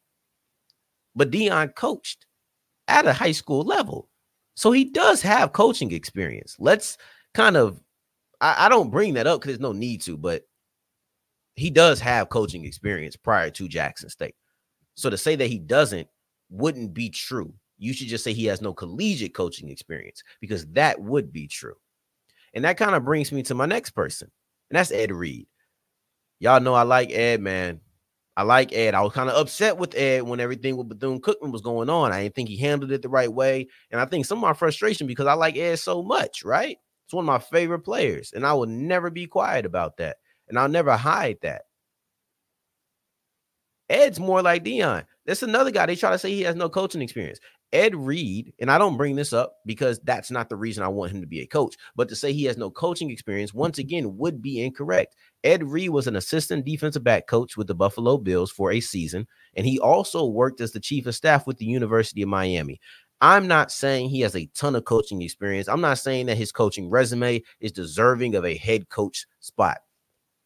But 1.14 1.31
Deion 1.31 1.75
coached 1.75 2.26
at 2.88 3.06
a 3.06 3.12
high 3.12 3.32
school 3.32 3.62
level. 3.62 4.09
So 4.55 4.73
he 4.73 4.85
does 4.85 5.23
have 5.23 5.53
coaching 5.53 5.93
experience. 5.93 6.56
Let's 6.59 6.99
kind 7.35 7.56
of, 7.56 7.81
I, 8.41 8.67
I 8.67 8.69
don't 8.69 8.91
bring 8.91 9.14
that 9.14 9.26
up 9.26 9.41
because 9.41 9.53
there's 9.53 9.61
no 9.61 9.73
need 9.73 10.03
to, 10.03 10.17
but 10.17 10.43
he 11.55 11.70
does 11.70 12.00
have 12.00 12.29
coaching 12.29 12.64
experience 12.64 13.17
prior 13.17 13.50
to 13.50 13.69
Jackson 13.69 14.09
State. 14.09 14.35
So 14.94 15.11
to 15.11 15.17
say 15.17 15.37
that 15.37 15.49
he 15.49 15.59
doesn't 15.59 16.09
wouldn't 16.50 16.94
be 16.94 17.09
true. 17.09 17.53
You 17.79 17.93
should 17.93 18.08
just 18.08 18.23
say 18.23 18.32
he 18.32 18.47
has 18.47 18.61
no 18.61 18.73
collegiate 18.73 19.35
coaching 19.35 19.69
experience 19.69 20.23
because 20.41 20.67
that 20.69 21.00
would 21.00 21.32
be 21.32 21.49
true. 21.49 21.75
And 22.55 22.65
that 22.65 22.77
kind 22.77 22.94
of 22.94 23.05
brings 23.05 23.32
me 23.32 23.43
to 23.44 23.55
my 23.55 23.67
next 23.67 23.91
person, 23.91 24.31
and 24.70 24.79
that's 24.79 24.93
Ed 24.93 25.10
Reed. 25.10 25.46
Y'all 26.39 26.60
know 26.60 26.75
I 26.75 26.82
like 26.82 27.10
Ed, 27.10 27.41
man. 27.41 27.81
I 28.36 28.44
like 28.44 28.72
Ed. 28.72 28.94
I 28.94 29.03
was 29.03 29.12
kind 29.12 29.29
of 29.29 29.36
upset 29.36 29.77
with 29.77 29.94
Ed 29.94 30.22
when 30.22 30.41
everything 30.41 30.77
with 30.77 30.89
Bethune 30.89 31.20
Cookman 31.20 31.53
was 31.53 31.60
going 31.60 31.91
on. 31.91 32.12
I 32.12 32.22
didn't 32.22 32.34
think 32.34 32.48
he 32.48 32.56
handled 32.56 32.91
it 32.91 33.03
the 33.03 33.08
right 33.08 33.32
way. 33.32 33.69
And 33.91 34.01
I 34.01 34.06
think 34.06 34.24
some 34.24 34.39
of 34.39 34.43
my 34.43 34.55
frustration 34.55 35.06
because 35.06 35.27
I 35.27 35.34
like 35.34 35.56
Ed 35.56 35.79
so 35.79 36.03
much, 36.03 36.43
right? 36.43 36.79
It's 37.05 37.12
one 37.12 37.24
of 37.24 37.27
my 37.27 37.39
favorite 37.39 37.81
players. 37.81 38.32
And 38.32 38.46
I 38.46 38.55
will 38.55 38.67
never 38.67 39.10
be 39.10 39.27
quiet 39.27 39.67
about 39.67 39.98
that. 39.98 40.17
And 40.48 40.58
I'll 40.58 40.69
never 40.69 40.96
hide 40.96 41.39
that. 41.43 41.62
Ed's 43.91 44.19
more 44.19 44.41
like 44.41 44.65
Deion. 44.65 45.05
That's 45.27 45.43
another 45.43 45.70
guy. 45.70 45.84
They 45.84 45.96
try 45.96 46.10
to 46.10 46.19
say 46.19 46.31
he 46.31 46.43
has 46.43 46.56
no 46.56 46.70
coaching 46.70 47.03
experience. 47.03 47.39
Ed 47.72 47.94
Reed, 47.96 48.52
and 48.58 48.70
I 48.70 48.79
don't 48.79 48.96
bring 48.96 49.17
this 49.17 49.32
up 49.32 49.56
because 49.64 49.98
that's 50.00 50.31
not 50.31 50.48
the 50.48 50.56
reason 50.56 50.82
I 50.82 50.88
want 50.88 51.12
him 51.12 51.20
to 51.20 51.26
be 51.26 51.41
a 51.41 51.46
coach, 51.46 51.74
but 51.96 52.08
to 52.08 52.17
say 52.17 52.32
he 52.32 52.44
has 52.44 52.56
no 52.56 52.70
coaching 52.70 53.10
experience 53.10 53.55
once 53.55 53.79
mm-hmm. 53.79 53.86
again 53.86 54.17
would 54.19 54.43
be 54.43 54.62
incorrect. 54.62 55.17
Ed 55.43 55.64
Reed 55.64 55.91
was 55.91 56.06
an 56.06 56.17
assistant 56.17 56.64
defensive 56.64 57.02
back 57.02 57.26
coach 57.26 57.56
with 57.56 57.67
the 57.67 57.74
Buffalo 57.74 58.19
Bills 58.19 58.50
for 58.50 58.72
a 58.72 58.81
season, 58.81 59.26
and 59.55 59.67
he 59.67 59.79
also 59.79 60.26
worked 60.26 60.60
as 60.60 60.72
the 60.72 60.81
chief 60.81 61.06
of 61.06 61.14
staff 61.14 61.46
with 61.46 61.58
the 61.58 61.64
University 61.64 62.22
of 62.22 62.29
Miami. 62.29 62.81
I'm 63.22 63.46
not 63.46 63.70
saying 63.70 64.08
he 64.08 64.20
has 64.22 64.34
a 64.34 64.46
ton 64.55 64.74
of 64.74 64.84
coaching 64.84 65.22
experience. 65.22 65.69
I'm 65.69 65.81
not 65.81 65.98
saying 65.98 66.26
that 66.26 66.36
his 66.36 66.50
coaching 66.50 66.91
resume 66.91 67.41
is 67.60 67.70
deserving 67.70 68.34
of 68.34 68.44
a 68.44 68.56
head 68.56 68.88
coach 68.88 69.26
spot. 69.38 69.79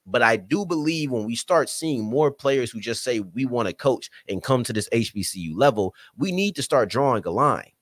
But 0.07 0.23
I 0.23 0.37
do 0.37 0.65
believe 0.65 1.11
when 1.11 1.25
we 1.25 1.35
start 1.35 1.69
seeing 1.69 2.05
more 2.05 2.31
players 2.31 2.71
who 2.71 2.81
just 2.81 3.03
say 3.03 3.21
we 3.21 3.45
want 3.45 3.69
to 3.69 3.75
coach 3.75 4.09
and 4.29 4.43
come 4.43 4.63
to 4.65 4.73
this 4.73 4.89
HBCU 4.91 5.53
level, 5.55 5.95
we 6.17 6.31
need 6.31 6.55
to 6.57 6.63
start 6.63 6.89
drawing 6.89 7.25
a 7.27 7.31
line. 7.31 7.73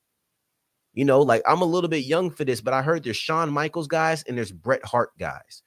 You 0.95 1.05
know, 1.05 1.21
like 1.21 1.43
I'm 1.47 1.61
a 1.61 1.67
little 1.67 1.91
bit 1.91 2.05
young 2.05 2.31
for 2.31 2.45
this, 2.45 2.61
but 2.61 2.73
I 2.73 2.81
heard 2.81 3.05
there's 3.05 3.17
Shawn 3.17 3.51
Michaels 3.51 3.89
guys 3.89 4.23
and 4.23 4.39
there's 4.39 4.53
Bret 4.53 4.85
Hart 4.85 5.11
guys, 5.19 5.63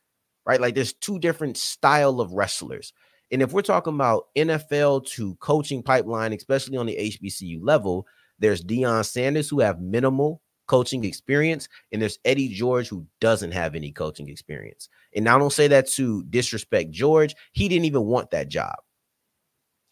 right? 0.45 0.59
Like 0.59 0.73
there's 0.73 0.93
two 0.93 1.19
different 1.19 1.57
style 1.57 2.19
of 2.19 2.31
wrestlers. 2.31 2.93
And 3.31 3.41
if 3.41 3.51
we're 3.51 3.61
talking 3.61 3.93
about 3.93 4.27
NFL 4.37 5.05
to 5.07 5.35
coaching 5.35 5.83
pipeline, 5.83 6.31
especially 6.31 6.77
on 6.77 6.85
the 6.85 6.95
HBCU 6.95 7.59
level, 7.61 8.07
there's 8.39 8.63
Deion 8.63 9.05
Sanders 9.05 9.49
who 9.49 9.59
have 9.59 9.81
minimal 9.81 10.41
coaching 10.67 11.03
experience, 11.03 11.67
and 11.91 12.01
there's 12.01 12.19
Eddie 12.25 12.49
George 12.49 12.87
who 12.87 13.05
doesn't 13.19 13.51
have 13.51 13.75
any 13.75 13.91
coaching 13.91 14.29
experience. 14.29 14.89
And 15.15 15.27
I 15.27 15.37
don't 15.37 15.53
say 15.53 15.67
that 15.69 15.87
to 15.89 16.23
disrespect 16.25 16.91
George. 16.91 17.35
He 17.53 17.67
didn't 17.67 17.85
even 17.85 18.05
want 18.05 18.31
that 18.31 18.49
job. 18.49 18.75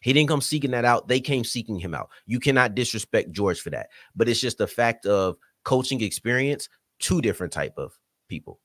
He 0.00 0.12
didn't 0.12 0.28
come 0.28 0.40
seeking 0.40 0.70
that 0.72 0.84
out. 0.84 1.08
They 1.08 1.20
came 1.20 1.42
seeking 1.42 1.78
him 1.78 1.94
out. 1.94 2.10
You 2.26 2.38
cannot 2.38 2.74
disrespect 2.74 3.32
George 3.32 3.60
for 3.60 3.70
that. 3.70 3.88
But 4.14 4.28
it's 4.28 4.40
just 4.40 4.58
the 4.58 4.66
fact 4.66 5.06
of 5.06 5.36
coaching 5.64 6.00
experience. 6.02 6.68
two 6.98 7.20
different 7.20 7.52
type 7.52 7.74
of 7.76 7.98
people. 8.28 8.60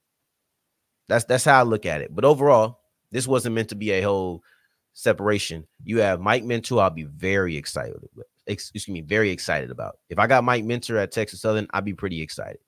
That's 1.09 1.25
that's 1.25 1.43
how 1.45 1.59
I 1.59 1.63
look 1.63 1.85
at 1.85 2.01
it. 2.01 2.13
But 2.15 2.25
overall, 2.25 2.79
this 3.11 3.27
wasn't 3.27 3.55
meant 3.55 3.69
to 3.69 3.75
be 3.75 3.91
a 3.91 4.01
whole 4.01 4.43
separation. 4.93 5.67
You 5.83 5.99
have 5.99 6.21
Mike 6.21 6.43
Minter. 6.43 6.79
I'll 6.79 6.89
be 6.89 7.03
very 7.03 7.57
excited 7.57 7.97
with. 8.15 8.27
Excuse 8.51 8.87
me, 8.87 9.01
very 9.01 9.31
excited 9.31 9.71
about. 9.71 9.99
If 10.09 10.19
I 10.19 10.27
got 10.27 10.43
Mike 10.43 10.65
Minter 10.65 10.97
at 10.97 11.11
Texas 11.11 11.41
Southern, 11.41 11.67
I'd 11.73 11.85
be 11.85 11.93
pretty 11.93 12.21
excited. 12.21 12.59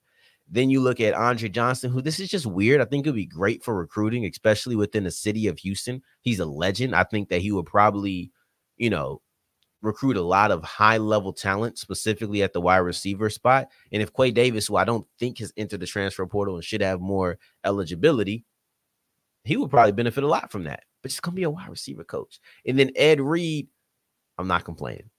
Then 0.49 0.69
you 0.69 0.81
look 0.81 0.99
at 0.99 1.13
Andre 1.13 1.49
Johnson, 1.49 1.91
who 1.91 2.01
this 2.01 2.19
is 2.19 2.29
just 2.29 2.45
weird. 2.45 2.81
I 2.81 2.85
think 2.85 3.05
it 3.05 3.09
would 3.09 3.15
be 3.15 3.25
great 3.25 3.63
for 3.63 3.75
recruiting, 3.75 4.25
especially 4.25 4.75
within 4.75 5.03
the 5.03 5.11
city 5.11 5.47
of 5.47 5.59
Houston. 5.59 6.01
He's 6.21 6.39
a 6.39 6.45
legend. 6.45 6.95
I 6.95 7.03
think 7.03 7.29
that 7.29 7.41
he 7.41 7.51
would 7.51 7.65
probably, 7.65 8.31
you 8.77 8.89
know, 8.89 9.21
recruit 9.81 10.17
a 10.17 10.21
lot 10.21 10.51
of 10.51 10.63
high 10.63 10.97
level 10.97 11.33
talent, 11.33 11.77
specifically 11.77 12.43
at 12.43 12.53
the 12.53 12.61
wide 12.61 12.77
receiver 12.77 13.29
spot. 13.29 13.67
And 13.91 14.01
if 14.01 14.13
Quay 14.13 14.31
Davis, 14.31 14.67
who 14.67 14.77
I 14.77 14.85
don't 14.85 15.05
think 15.19 15.39
has 15.39 15.53
entered 15.57 15.81
the 15.81 15.85
transfer 15.85 16.25
portal 16.25 16.55
and 16.55 16.63
should 16.63 16.81
have 16.81 17.01
more 17.01 17.37
eligibility, 17.65 18.45
he 19.43 19.57
would 19.57 19.69
probably 19.69 19.91
benefit 19.91 20.23
a 20.23 20.27
lot 20.27 20.51
from 20.51 20.63
that. 20.63 20.83
But 21.01 21.09
just 21.09 21.21
gonna 21.21 21.35
be 21.35 21.43
a 21.43 21.49
wide 21.49 21.69
receiver 21.69 22.03
coach. 22.03 22.39
And 22.65 22.79
then 22.79 22.91
Ed 22.95 23.19
Reed, 23.19 23.67
I'm 24.37 24.47
not 24.47 24.63
complaining. 24.63 25.09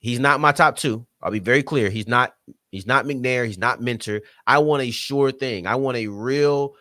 He's 0.00 0.20
not 0.20 0.40
my 0.40 0.52
top 0.52 0.76
two. 0.76 1.06
I'll 1.22 1.30
be 1.30 1.40
very 1.40 1.62
clear. 1.62 1.90
He's 1.90 2.06
not. 2.06 2.34
He's 2.70 2.86
not 2.86 3.06
McNair. 3.06 3.46
He's 3.46 3.58
not 3.58 3.80
Minter. 3.80 4.22
I 4.46 4.58
want 4.58 4.82
a 4.82 4.90
sure 4.90 5.32
thing. 5.32 5.66
I 5.66 5.74
want 5.74 5.96
a 5.96 6.06
real 6.06 6.74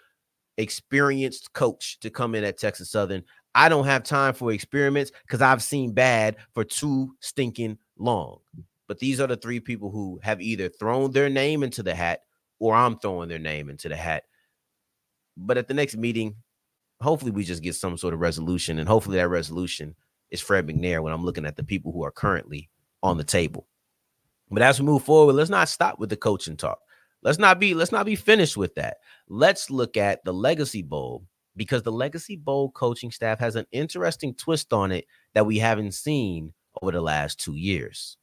experienced 0.57 1.53
coach 1.53 1.99
to 2.01 2.09
come 2.09 2.35
in 2.35 2.43
at 2.43 2.57
Texas 2.57 2.91
Southern. 2.91 3.23
I 3.55 3.69
don't 3.69 3.85
have 3.85 4.03
time 4.03 4.33
for 4.33 4.51
experiments 4.51 5.11
because 5.25 5.41
I've 5.41 5.63
seen 5.63 5.93
bad 5.93 6.35
for 6.53 6.63
too 6.63 7.15
stinking 7.21 7.77
long. 7.97 8.39
But 8.87 8.99
these 8.99 9.19
are 9.19 9.27
the 9.27 9.37
three 9.37 9.59
people 9.59 9.91
who 9.91 10.19
have 10.23 10.41
either 10.41 10.69
thrown 10.69 11.11
their 11.11 11.29
name 11.29 11.63
into 11.63 11.83
the 11.83 11.95
hat 11.95 12.21
or 12.59 12.75
I'm 12.75 12.99
throwing 12.99 13.29
their 13.29 13.39
name 13.39 13.69
into 13.69 13.89
the 13.89 13.95
hat. 13.95 14.23
But 15.35 15.57
at 15.57 15.67
the 15.67 15.73
next 15.73 15.97
meeting, 15.97 16.35
hopefully 17.01 17.31
we 17.31 17.43
just 17.43 17.63
get 17.63 17.75
some 17.75 17.97
sort 17.97 18.13
of 18.13 18.19
resolution. 18.19 18.79
And 18.79 18.87
hopefully 18.87 19.17
that 19.17 19.29
resolution 19.29 19.95
is 20.31 20.41
Fred 20.41 20.67
McNair 20.67 21.01
when 21.01 21.13
I'm 21.13 21.23
looking 21.23 21.45
at 21.45 21.55
the 21.55 21.63
people 21.63 21.91
who 21.91 22.03
are 22.03 22.11
currently 22.11 22.69
on 23.07 23.17
the 23.17 23.23
table. 23.23 23.67
But 24.49 24.61
as 24.61 24.79
we 24.79 24.85
move 24.85 25.03
forward, 25.03 25.33
let's 25.33 25.49
not 25.49 25.69
stop 25.69 25.99
with 25.99 26.09
the 26.09 26.17
coaching 26.17 26.57
talk. 26.57 26.79
Let's 27.23 27.39
not 27.39 27.59
be 27.59 27.73
let's 27.73 27.91
not 27.91 28.05
be 28.05 28.15
finished 28.15 28.55
with 28.55 28.75
that. 28.75 28.97
Let's 29.27 29.69
look 29.69 29.97
at 29.97 30.23
the 30.23 30.33
Legacy 30.33 30.81
Bowl 30.81 31.25
because 31.55 31.83
the 31.83 31.91
Legacy 31.91 32.35
Bowl 32.35 32.71
coaching 32.71 33.11
staff 33.11 33.39
has 33.39 33.55
an 33.55 33.65
interesting 33.71 34.33
twist 34.35 34.71
on 34.71 34.91
it 34.91 35.05
that 35.33 35.45
we 35.45 35.57
haven't 35.57 35.93
seen 35.93 36.53
over 36.81 36.91
the 36.91 37.01
last 37.01 37.39
2 37.39 37.55
years. 37.55 38.17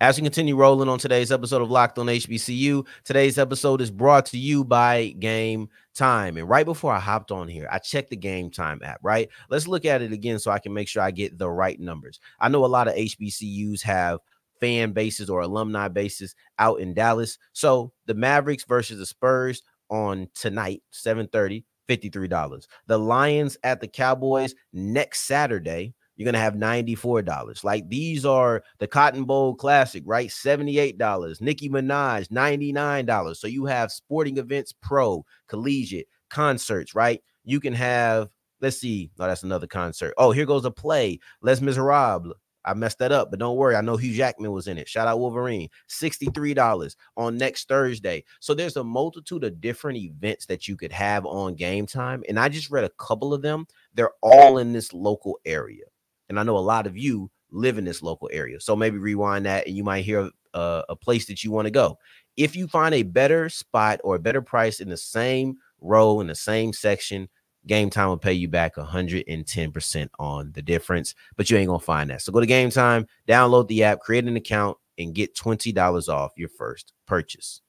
As 0.00 0.16
we 0.16 0.22
continue 0.22 0.54
rolling 0.54 0.88
on 0.88 1.00
today's 1.00 1.32
episode 1.32 1.60
of 1.60 1.72
Locked 1.72 1.98
on 1.98 2.06
HBCU, 2.06 2.86
today's 3.02 3.36
episode 3.36 3.80
is 3.80 3.90
brought 3.90 4.26
to 4.26 4.38
you 4.38 4.62
by 4.62 5.08
Game 5.18 5.68
Time. 5.92 6.36
And 6.36 6.48
right 6.48 6.64
before 6.64 6.92
I 6.92 7.00
hopped 7.00 7.32
on 7.32 7.48
here, 7.48 7.68
I 7.68 7.78
checked 7.78 8.10
the 8.10 8.16
Game 8.16 8.48
Time 8.48 8.80
app, 8.84 9.00
right? 9.02 9.28
Let's 9.50 9.66
look 9.66 9.84
at 9.84 10.00
it 10.00 10.12
again 10.12 10.38
so 10.38 10.52
I 10.52 10.60
can 10.60 10.72
make 10.72 10.86
sure 10.86 11.02
I 11.02 11.10
get 11.10 11.36
the 11.36 11.50
right 11.50 11.80
numbers. 11.80 12.20
I 12.38 12.48
know 12.48 12.64
a 12.64 12.66
lot 12.66 12.86
of 12.86 12.94
HBCUs 12.94 13.82
have 13.82 14.20
fan 14.60 14.92
bases 14.92 15.28
or 15.28 15.40
alumni 15.40 15.88
bases 15.88 16.36
out 16.60 16.78
in 16.78 16.94
Dallas. 16.94 17.36
So 17.52 17.90
the 18.06 18.14
Mavericks 18.14 18.64
versus 18.64 19.00
the 19.00 19.06
Spurs 19.06 19.62
on 19.90 20.28
tonight, 20.32 20.80
7:30, 20.92 21.64
$53. 21.88 22.68
The 22.86 22.98
Lions 22.98 23.56
at 23.64 23.80
the 23.80 23.88
Cowboys 23.88 24.54
next 24.72 25.22
Saturday, 25.22 25.94
you're 26.18 26.26
gonna 26.26 26.38
have 26.38 26.54
$94. 26.54 27.64
Like 27.64 27.88
these 27.88 28.26
are 28.26 28.62
the 28.78 28.88
Cotton 28.88 29.24
Bowl 29.24 29.54
Classic, 29.54 30.02
right? 30.04 30.28
$78. 30.28 31.40
Nicki 31.40 31.70
Minaj, 31.70 32.28
$99. 32.28 33.36
So 33.36 33.46
you 33.46 33.64
have 33.66 33.92
sporting 33.92 34.36
events, 34.36 34.74
pro, 34.74 35.24
collegiate, 35.46 36.08
concerts, 36.28 36.94
right? 36.94 37.22
You 37.44 37.60
can 37.60 37.72
have, 37.72 38.30
let's 38.60 38.78
see, 38.78 39.10
oh, 39.20 39.28
that's 39.28 39.44
another 39.44 39.68
concert. 39.68 40.12
Oh, 40.18 40.32
here 40.32 40.44
goes 40.44 40.64
a 40.64 40.70
play, 40.72 41.20
Les 41.40 41.60
Miserables. 41.60 42.34
I 42.64 42.74
messed 42.74 42.98
that 42.98 43.12
up, 43.12 43.30
but 43.30 43.38
don't 43.38 43.56
worry. 43.56 43.76
I 43.76 43.80
know 43.80 43.96
Hugh 43.96 44.12
Jackman 44.12 44.50
was 44.50 44.66
in 44.66 44.76
it. 44.76 44.88
Shout 44.88 45.08
out 45.08 45.20
Wolverine. 45.20 45.70
$63 45.88 46.96
on 47.16 47.38
next 47.38 47.68
Thursday. 47.68 48.24
So 48.40 48.52
there's 48.52 48.76
a 48.76 48.84
multitude 48.84 49.44
of 49.44 49.60
different 49.60 49.98
events 49.98 50.46
that 50.46 50.68
you 50.68 50.76
could 50.76 50.92
have 50.92 51.24
on 51.24 51.54
game 51.54 51.86
time. 51.86 52.24
And 52.28 52.38
I 52.38 52.50
just 52.50 52.70
read 52.70 52.84
a 52.84 52.90
couple 52.98 53.32
of 53.32 53.40
them. 53.40 53.66
They're 53.94 54.12
all 54.20 54.58
in 54.58 54.72
this 54.72 54.92
local 54.92 55.38
area. 55.46 55.84
And 56.28 56.38
I 56.38 56.42
know 56.42 56.56
a 56.56 56.60
lot 56.60 56.86
of 56.86 56.96
you 56.96 57.30
live 57.50 57.78
in 57.78 57.84
this 57.84 58.02
local 58.02 58.28
area. 58.32 58.60
So 58.60 58.76
maybe 58.76 58.98
rewind 58.98 59.46
that 59.46 59.66
and 59.66 59.76
you 59.76 59.84
might 59.84 60.04
hear 60.04 60.20
a, 60.20 60.56
uh, 60.56 60.82
a 60.90 60.96
place 60.96 61.26
that 61.26 61.42
you 61.42 61.50
want 61.50 61.66
to 61.66 61.70
go. 61.70 61.98
If 62.36 62.54
you 62.54 62.68
find 62.68 62.94
a 62.94 63.02
better 63.02 63.48
spot 63.48 64.00
or 64.04 64.16
a 64.16 64.20
better 64.20 64.42
price 64.42 64.80
in 64.80 64.88
the 64.88 64.96
same 64.96 65.56
row 65.80 66.20
in 66.20 66.26
the 66.26 66.34
same 66.34 66.72
section, 66.72 67.28
Game 67.66 67.90
Time 67.90 68.08
will 68.08 68.18
pay 68.18 68.32
you 68.32 68.48
back 68.48 68.76
110% 68.76 70.08
on 70.18 70.52
the 70.52 70.62
difference, 70.62 71.14
but 71.36 71.50
you 71.50 71.56
ain't 71.56 71.68
gonna 71.68 71.78
find 71.78 72.10
that. 72.10 72.22
So 72.22 72.32
go 72.32 72.40
to 72.40 72.46
Game 72.46 72.70
Time, 72.70 73.06
download 73.26 73.68
the 73.68 73.84
app, 73.84 74.00
create 74.00 74.24
an 74.24 74.36
account, 74.36 74.78
and 74.98 75.14
get 75.14 75.34
$20 75.34 76.08
off 76.08 76.32
your 76.36 76.48
first 76.48 76.92
purchase. 77.06 77.60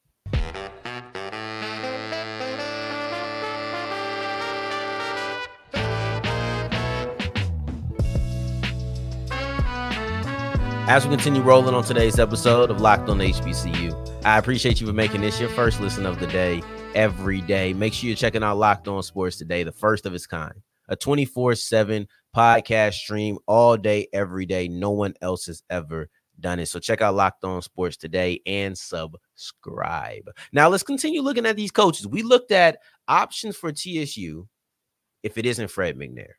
As 10.90 11.06
we 11.06 11.12
continue 11.12 11.44
rolling 11.44 11.76
on 11.76 11.84
today's 11.84 12.18
episode 12.18 12.72
of 12.72 12.82
Locked 12.82 13.10
on 13.10 13.20
HBCU, 13.20 14.26
I 14.26 14.40
appreciate 14.40 14.82
you 14.82 14.88
for 14.88 14.94
making 14.94 15.22
this 15.22 15.40
your 15.40 15.50
first 15.50 15.80
listen 15.80 16.04
of 16.04 16.20
the 16.20 16.26
day 16.26 16.64
every 16.96 17.42
day. 17.42 17.74
Make 17.74 17.94
sure 17.94 18.08
you're 18.08 18.16
checking 18.16 18.42
out 18.42 18.58
Locked 18.58 18.88
on 18.88 19.04
Sports 19.04 19.38
today, 19.38 19.62
the 19.62 19.72
first 19.72 20.08
of 20.08 20.16
its 20.16 20.26
kind, 20.26 20.56
a 20.88 20.96
24 20.96 21.54
7 21.54 22.08
podcast 22.36 22.94
stream 22.94 23.38
all 23.46 23.78
day, 23.78 24.08
every 24.14 24.48
day. 24.48 24.68
No 24.68 24.90
one 24.90 25.14
else 25.22 25.46
has 25.46 25.62
ever 25.70 26.10
done 26.40 26.58
it. 26.58 26.66
So 26.66 26.80
check 26.80 27.02
out 27.02 27.14
Locked 27.14 27.44
On 27.44 27.62
Sports 27.62 27.96
today 27.96 28.42
and 28.48 28.76
subscribe. 28.76 30.24
Now 30.54 30.70
let's 30.70 30.82
continue 30.82 31.22
looking 31.22 31.46
at 31.46 31.56
these 31.56 31.70
coaches. 31.70 32.08
We 32.08 32.24
looked 32.24 32.52
at 32.52 32.80
options 33.08 33.56
for 33.56 33.72
TSU 33.72 34.48
if 35.22 35.38
it 35.38 35.46
isn't 35.46 35.70
Fred 35.70 36.00
McNair. 36.00 36.32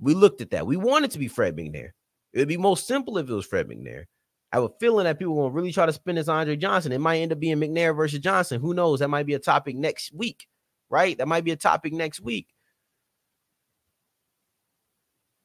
We 0.00 0.14
looked 0.14 0.40
at 0.40 0.50
that. 0.50 0.66
We 0.66 0.76
wanted 0.76 1.12
to 1.12 1.20
be 1.20 1.28
Fred 1.28 1.56
McNair. 1.56 1.90
It 2.32 2.38
would 2.38 2.48
be 2.48 2.56
most 2.56 2.86
simple 2.86 3.18
if 3.18 3.28
it 3.28 3.34
was 3.34 3.46
Fred 3.46 3.68
McNair. 3.68 4.04
I 4.52 4.56
have 4.56 4.64
a 4.64 4.70
feeling 4.80 5.04
that 5.04 5.18
people 5.18 5.34
will 5.34 5.50
really 5.50 5.72
try 5.72 5.86
to 5.86 5.92
spin 5.92 6.16
this 6.16 6.28
Andre 6.28 6.56
Johnson. 6.56 6.92
It 6.92 6.98
might 7.00 7.18
end 7.18 7.32
up 7.32 7.40
being 7.40 7.56
McNair 7.58 7.96
versus 7.96 8.20
Johnson. 8.20 8.60
Who 8.60 8.74
knows? 8.74 9.00
That 9.00 9.08
might 9.08 9.26
be 9.26 9.34
a 9.34 9.38
topic 9.38 9.76
next 9.76 10.12
week, 10.12 10.46
right? 10.90 11.16
That 11.16 11.28
might 11.28 11.44
be 11.44 11.52
a 11.52 11.56
topic 11.56 11.92
next 11.92 12.20
week. 12.20 12.48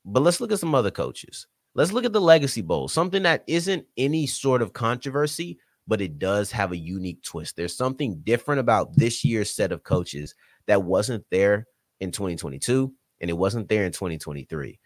But 0.03 0.23
let's 0.23 0.41
look 0.41 0.51
at 0.51 0.59
some 0.59 0.75
other 0.75 0.91
coaches. 0.91 1.47
Let's 1.73 1.91
look 1.91 2.05
at 2.05 2.13
the 2.13 2.21
Legacy 2.21 2.61
Bowl, 2.61 2.87
something 2.87 3.23
that 3.23 3.43
isn't 3.47 3.85
any 3.97 4.25
sort 4.25 4.61
of 4.61 4.73
controversy, 4.73 5.59
but 5.87 6.01
it 6.01 6.17
does 6.17 6.51
have 6.51 6.71
a 6.71 6.77
unique 6.77 7.21
twist. 7.23 7.55
There's 7.55 7.75
something 7.75 8.19
different 8.23 8.59
about 8.59 8.95
this 8.95 9.23
year's 9.23 9.53
set 9.53 9.71
of 9.71 9.83
coaches 9.83 10.33
that 10.65 10.83
wasn't 10.83 11.23
there 11.29 11.67
in 11.99 12.11
2022 12.11 12.93
and 13.21 13.29
it 13.29 13.37
wasn't 13.37 13.69
there 13.69 13.85
in 13.85 13.91
2023. 13.91 14.79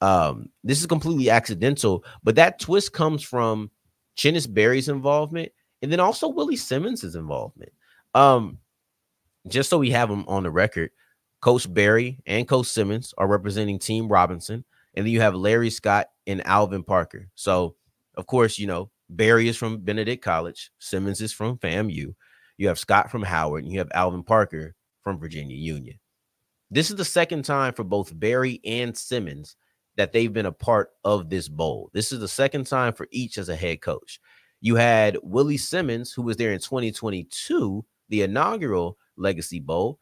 Um, 0.00 0.50
this 0.62 0.80
is 0.80 0.86
completely 0.86 1.30
accidental, 1.30 2.04
but 2.22 2.36
that 2.36 2.58
twist 2.58 2.92
comes 2.92 3.22
from 3.22 3.70
Chennis 4.16 4.52
Berry's 4.52 4.88
involvement 4.88 5.52
and 5.82 5.92
then 5.92 6.00
also 6.00 6.28
Willie 6.28 6.56
Simmons' 6.56 7.14
involvement. 7.14 7.72
Um, 8.14 8.58
just 9.48 9.70
so 9.70 9.78
we 9.78 9.90
have 9.90 10.08
them 10.08 10.24
on 10.28 10.42
the 10.42 10.50
record, 10.50 10.90
Coach 11.40 11.72
Berry 11.72 12.18
and 12.26 12.48
Coach 12.48 12.66
Simmons 12.68 13.12
are 13.18 13.26
representing 13.26 13.78
Team 13.78 14.08
Robinson, 14.08 14.64
and 14.94 15.04
then 15.04 15.12
you 15.12 15.20
have 15.20 15.34
Larry 15.34 15.70
Scott 15.70 16.06
and 16.26 16.46
Alvin 16.46 16.82
Parker. 16.82 17.28
So, 17.34 17.76
of 18.14 18.26
course, 18.26 18.58
you 18.58 18.66
know 18.66 18.90
Berry 19.10 19.48
is 19.48 19.56
from 19.56 19.80
Benedict 19.80 20.24
College, 20.24 20.70
Simmons 20.78 21.20
is 21.20 21.32
from 21.32 21.58
FAMU. 21.58 22.14
You 22.56 22.68
have 22.68 22.78
Scott 22.78 23.10
from 23.10 23.22
Howard, 23.22 23.64
and 23.64 23.72
you 23.72 23.78
have 23.80 23.90
Alvin 23.92 24.22
Parker 24.22 24.74
from 25.02 25.18
Virginia 25.18 25.56
Union. 25.56 25.98
This 26.70 26.88
is 26.88 26.96
the 26.96 27.04
second 27.04 27.44
time 27.44 27.74
for 27.74 27.84
both 27.84 28.18
Berry 28.18 28.60
and 28.64 28.96
Simmons 28.96 29.56
that 29.96 30.12
they've 30.12 30.32
been 30.32 30.46
a 30.46 30.52
part 30.52 30.90
of 31.04 31.30
this 31.30 31.48
bowl. 31.48 31.90
This 31.92 32.12
is 32.12 32.20
the 32.20 32.28
second 32.28 32.66
time 32.66 32.92
for 32.92 33.06
each 33.10 33.38
as 33.38 33.48
a 33.48 33.56
head 33.56 33.80
coach. 33.80 34.20
You 34.60 34.76
had 34.76 35.18
Willie 35.22 35.56
Simmons, 35.56 36.12
who 36.12 36.22
was 36.22 36.36
there 36.36 36.52
in 36.52 36.58
2022, 36.58 37.84
the 38.08 38.22
inaugural 38.22 38.98
Legacy 39.16 39.60
Bowl. 39.60 40.00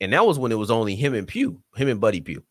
And 0.00 0.12
that 0.12 0.26
was 0.26 0.38
when 0.38 0.52
it 0.52 0.56
was 0.56 0.70
only 0.70 0.94
him 0.94 1.14
and 1.14 1.26
Pough, 1.26 1.62
him 1.74 1.88
and 1.88 2.00
Buddy 2.00 2.20
Pough. 2.20 2.42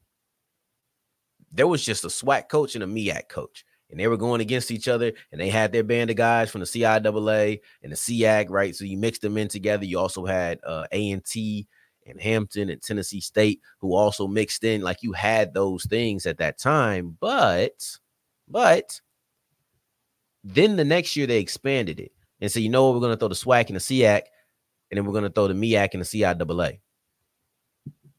There 1.52 1.68
was 1.68 1.86
just 1.86 2.04
a 2.04 2.08
SWAC 2.08 2.50
coach 2.50 2.76
and 2.76 2.84
a 2.84 2.88
MEAC 2.88 3.30
coach. 3.30 3.66
And 3.92 4.00
they 4.00 4.08
were 4.08 4.18
going 4.18 4.42
against 4.42 4.72
each 4.72 4.88
other, 4.88 5.14
and 5.32 5.40
they 5.40 5.50
had 5.50 5.72
their 5.72 5.84
band 5.84 6.10
of 6.10 6.16
guys 6.16 6.50
from 6.50 6.62
the 6.62 6.66
CIAA 6.66 7.60
and 7.84 7.92
the 7.92 7.96
SIAC, 7.96 8.50
right? 8.50 8.76
So 8.76 8.84
you 8.84 8.98
mixed 8.98 9.22
them 9.22 9.38
in 9.38 9.48
together. 9.48 9.86
You 9.86 10.00
also 10.00 10.26
had 10.26 10.60
uh, 10.66 10.88
A&T 10.92 11.68
and 12.06 12.22
Hampton 12.22 12.70
and 12.70 12.82
Tennessee 12.82 13.22
State, 13.22 13.62
who 13.80 13.94
also 13.96 14.28
mixed 14.28 14.64
in. 14.64 14.82
Like 14.82 15.04
you 15.04 15.14
had 15.14 15.54
those 15.54 15.86
things 15.86 16.26
at 16.26 16.38
that 16.38 16.58
time, 16.60 17.18
but 17.20 17.98
but 18.48 19.00
Then 20.44 20.76
the 20.76 20.86
next 20.86 21.16
year 21.16 21.28
they 21.28 21.40
expanded 21.40 22.00
it 22.00 22.12
and 22.40 22.52
said, 22.52 22.64
you 22.64 22.70
know 22.70 22.86
what, 22.86 22.94
we're 22.96 23.00
going 23.02 23.14
to 23.14 23.18
throw 23.18 23.28
the 23.28 23.36
SWAC 23.36 23.68
and 23.68 23.76
the 23.76 23.80
SIAC, 23.80 24.22
and 24.92 24.98
then 24.98 25.06
we're 25.06 25.14
going 25.14 25.24
to 25.24 25.30
throw 25.30 25.48
the 25.48 25.54
MEAC 25.54 25.94
and 25.94 26.02
the 26.02 26.06
CIAA. 26.06 26.80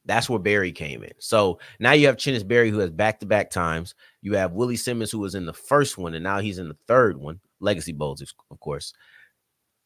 That's 0.04 0.28
where 0.30 0.38
Berry 0.38 0.70
came 0.72 1.02
in. 1.02 1.12
So 1.18 1.58
now 1.80 1.92
you 1.92 2.06
have 2.06 2.16
Chennis 2.16 2.46
Berry, 2.46 2.70
who 2.70 2.78
has 2.78 2.90
back 2.90 3.18
to 3.20 3.26
back 3.26 3.50
times. 3.50 3.94
You 4.22 4.34
have 4.34 4.52
Willie 4.52 4.76
Simmons, 4.76 5.10
who 5.10 5.18
was 5.18 5.34
in 5.34 5.46
the 5.46 5.52
first 5.52 5.98
one, 5.98 6.14
and 6.14 6.22
now 6.22 6.38
he's 6.38 6.58
in 6.58 6.68
the 6.68 6.76
third 6.86 7.16
one, 7.16 7.40
Legacy 7.60 7.92
Bowls, 7.92 8.22
of 8.50 8.60
course. 8.60 8.92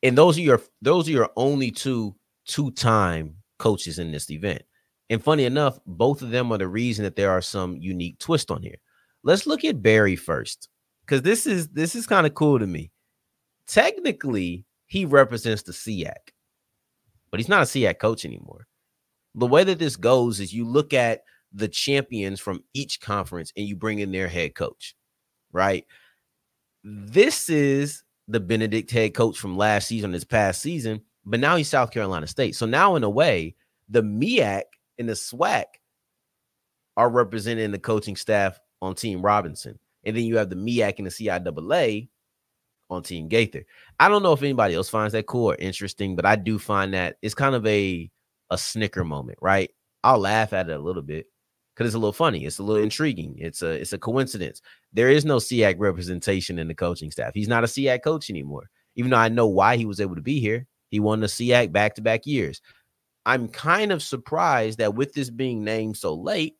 And 0.02 0.16
those 0.16 0.38
are 0.38 0.42
your 0.42 0.60
those 0.82 1.08
are 1.08 1.12
your 1.12 1.30
only 1.36 1.70
two 1.70 2.14
two 2.46 2.70
time 2.72 3.36
coaches 3.60 4.00
in 4.00 4.10
this 4.10 4.30
event. 4.30 4.62
And 5.08 5.22
funny 5.22 5.44
enough, 5.44 5.78
both 5.86 6.22
of 6.22 6.30
them 6.30 6.52
are 6.52 6.58
the 6.58 6.68
reason 6.68 7.04
that 7.04 7.14
there 7.14 7.30
are 7.30 7.42
some 7.42 7.76
unique 7.76 8.18
twists 8.18 8.50
on 8.50 8.62
here. 8.62 8.76
Let's 9.22 9.46
look 9.46 9.64
at 9.64 9.82
Berry 9.82 10.16
first, 10.16 10.68
because 11.06 11.22
this 11.22 11.46
is 11.46 11.68
this 11.68 11.94
is 11.94 12.06
kind 12.06 12.26
of 12.26 12.34
cool 12.34 12.58
to 12.58 12.66
me. 12.66 12.90
Technically, 13.68 14.64
he 14.86 15.04
represents 15.04 15.62
the 15.62 15.72
SIAC, 15.72 16.32
but 17.30 17.38
he's 17.38 17.48
not 17.48 17.62
a 17.62 17.66
SIAC 17.66 18.00
coach 18.00 18.24
anymore 18.24 18.66
the 19.34 19.46
way 19.46 19.64
that 19.64 19.78
this 19.78 19.96
goes 19.96 20.40
is 20.40 20.52
you 20.52 20.64
look 20.64 20.92
at 20.92 21.22
the 21.52 21.68
champions 21.68 22.40
from 22.40 22.62
each 22.74 23.00
conference 23.00 23.52
and 23.56 23.66
you 23.66 23.76
bring 23.76 23.98
in 23.98 24.12
their 24.12 24.28
head 24.28 24.54
coach, 24.54 24.94
right? 25.52 25.84
This 26.82 27.48
is 27.48 28.02
the 28.28 28.40
Benedict 28.40 28.90
head 28.90 29.14
coach 29.14 29.38
from 29.38 29.56
last 29.56 29.88
season, 29.88 30.12
this 30.12 30.24
past 30.24 30.62
season, 30.62 31.02
but 31.30 31.40
now 31.40 31.54
he's 31.56 31.68
South 31.68 31.92
Carolina 31.92 32.26
State. 32.26 32.56
So 32.56 32.66
now, 32.66 32.96
in 32.96 33.04
a 33.04 33.10
way, 33.10 33.54
the 33.88 34.02
MEAC 34.02 34.62
and 34.98 35.08
the 35.08 35.14
SWAC 35.14 35.64
are 36.96 37.08
representing 37.08 37.70
the 37.70 37.78
coaching 37.78 38.16
staff 38.16 38.58
on 38.82 38.96
Team 38.96 39.22
Robinson. 39.22 39.78
And 40.04 40.16
then 40.16 40.24
you 40.24 40.36
have 40.36 40.50
the 40.50 40.56
MEAC 40.56 40.98
and 40.98 41.06
the 41.06 41.10
CIAA 41.10 42.08
on 42.90 43.02
Team 43.04 43.28
Gaither. 43.28 43.64
I 44.00 44.08
don't 44.08 44.24
know 44.24 44.32
if 44.32 44.42
anybody 44.42 44.74
else 44.74 44.88
finds 44.88 45.12
that 45.12 45.26
cool 45.26 45.52
or 45.52 45.54
interesting, 45.54 46.16
but 46.16 46.26
I 46.26 46.34
do 46.34 46.58
find 46.58 46.92
that 46.94 47.16
it's 47.22 47.34
kind 47.34 47.54
of 47.54 47.64
a 47.64 48.10
a 48.50 48.58
snicker 48.58 49.04
moment, 49.04 49.38
right? 49.40 49.70
I'll 50.02 50.18
laugh 50.18 50.52
at 50.52 50.68
it 50.68 50.76
a 50.76 50.82
little 50.82 51.02
bit 51.02 51.26
because 51.74 51.86
it's 51.86 51.94
a 51.94 51.98
little 51.98 52.12
funny. 52.12 52.44
It's 52.44 52.58
a 52.58 52.64
little 52.64 52.82
intriguing. 52.82 53.36
It's 53.38 53.62
a 53.62 53.70
it's 53.70 53.92
a 53.92 53.98
coincidence. 53.98 54.60
There 54.92 55.08
is 55.08 55.24
no 55.24 55.36
SIAC 55.36 55.76
representation 55.78 56.58
in 56.58 56.66
the 56.66 56.74
coaching 56.74 57.12
staff. 57.12 57.32
He's 57.34 57.46
not 57.46 57.62
a 57.62 57.68
SIAC 57.68 58.02
coach 58.02 58.30
anymore. 58.30 58.68
Even 58.96 59.12
though 59.12 59.18
I 59.18 59.28
know 59.28 59.46
why 59.46 59.76
he 59.76 59.86
was 59.86 60.00
able 60.00 60.16
to 60.16 60.20
be 60.20 60.40
here, 60.40 60.66
he 60.90 61.00
won 61.00 61.20
the 61.20 61.26
SIAC 61.26 61.72
back 61.72 61.94
to 61.94 62.02
back 62.02 62.26
years. 62.26 62.60
I'm 63.26 63.48
kind 63.48 63.92
of 63.92 64.02
surprised 64.02 64.78
that 64.78 64.94
with 64.94 65.12
this 65.12 65.30
being 65.30 65.64
named 65.64 65.96
so 65.96 66.14
late, 66.14 66.56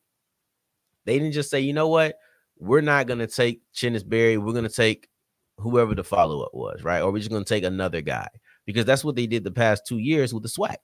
they 1.05 1.17
didn't 1.17 1.33
just 1.33 1.49
say, 1.49 1.59
you 1.59 1.73
know 1.73 1.87
what, 1.87 2.17
we're 2.59 2.81
not 2.81 3.07
gonna 3.07 3.27
take 3.27 3.61
Chennis 3.73 4.07
Berry. 4.07 4.37
We're 4.37 4.53
gonna 4.53 4.69
take 4.69 5.09
whoever 5.57 5.95
the 5.95 6.03
follow 6.03 6.41
up 6.41 6.53
was, 6.53 6.83
right? 6.83 7.01
Or 7.01 7.11
we're 7.11 7.19
just 7.19 7.31
gonna 7.31 7.45
take 7.45 7.63
another 7.63 8.01
guy 8.01 8.27
because 8.65 8.85
that's 8.85 9.03
what 9.03 9.15
they 9.15 9.27
did 9.27 9.43
the 9.43 9.51
past 9.51 9.85
two 9.85 9.97
years 9.97 10.33
with 10.33 10.43
the 10.43 10.49
SWAC. 10.49 10.77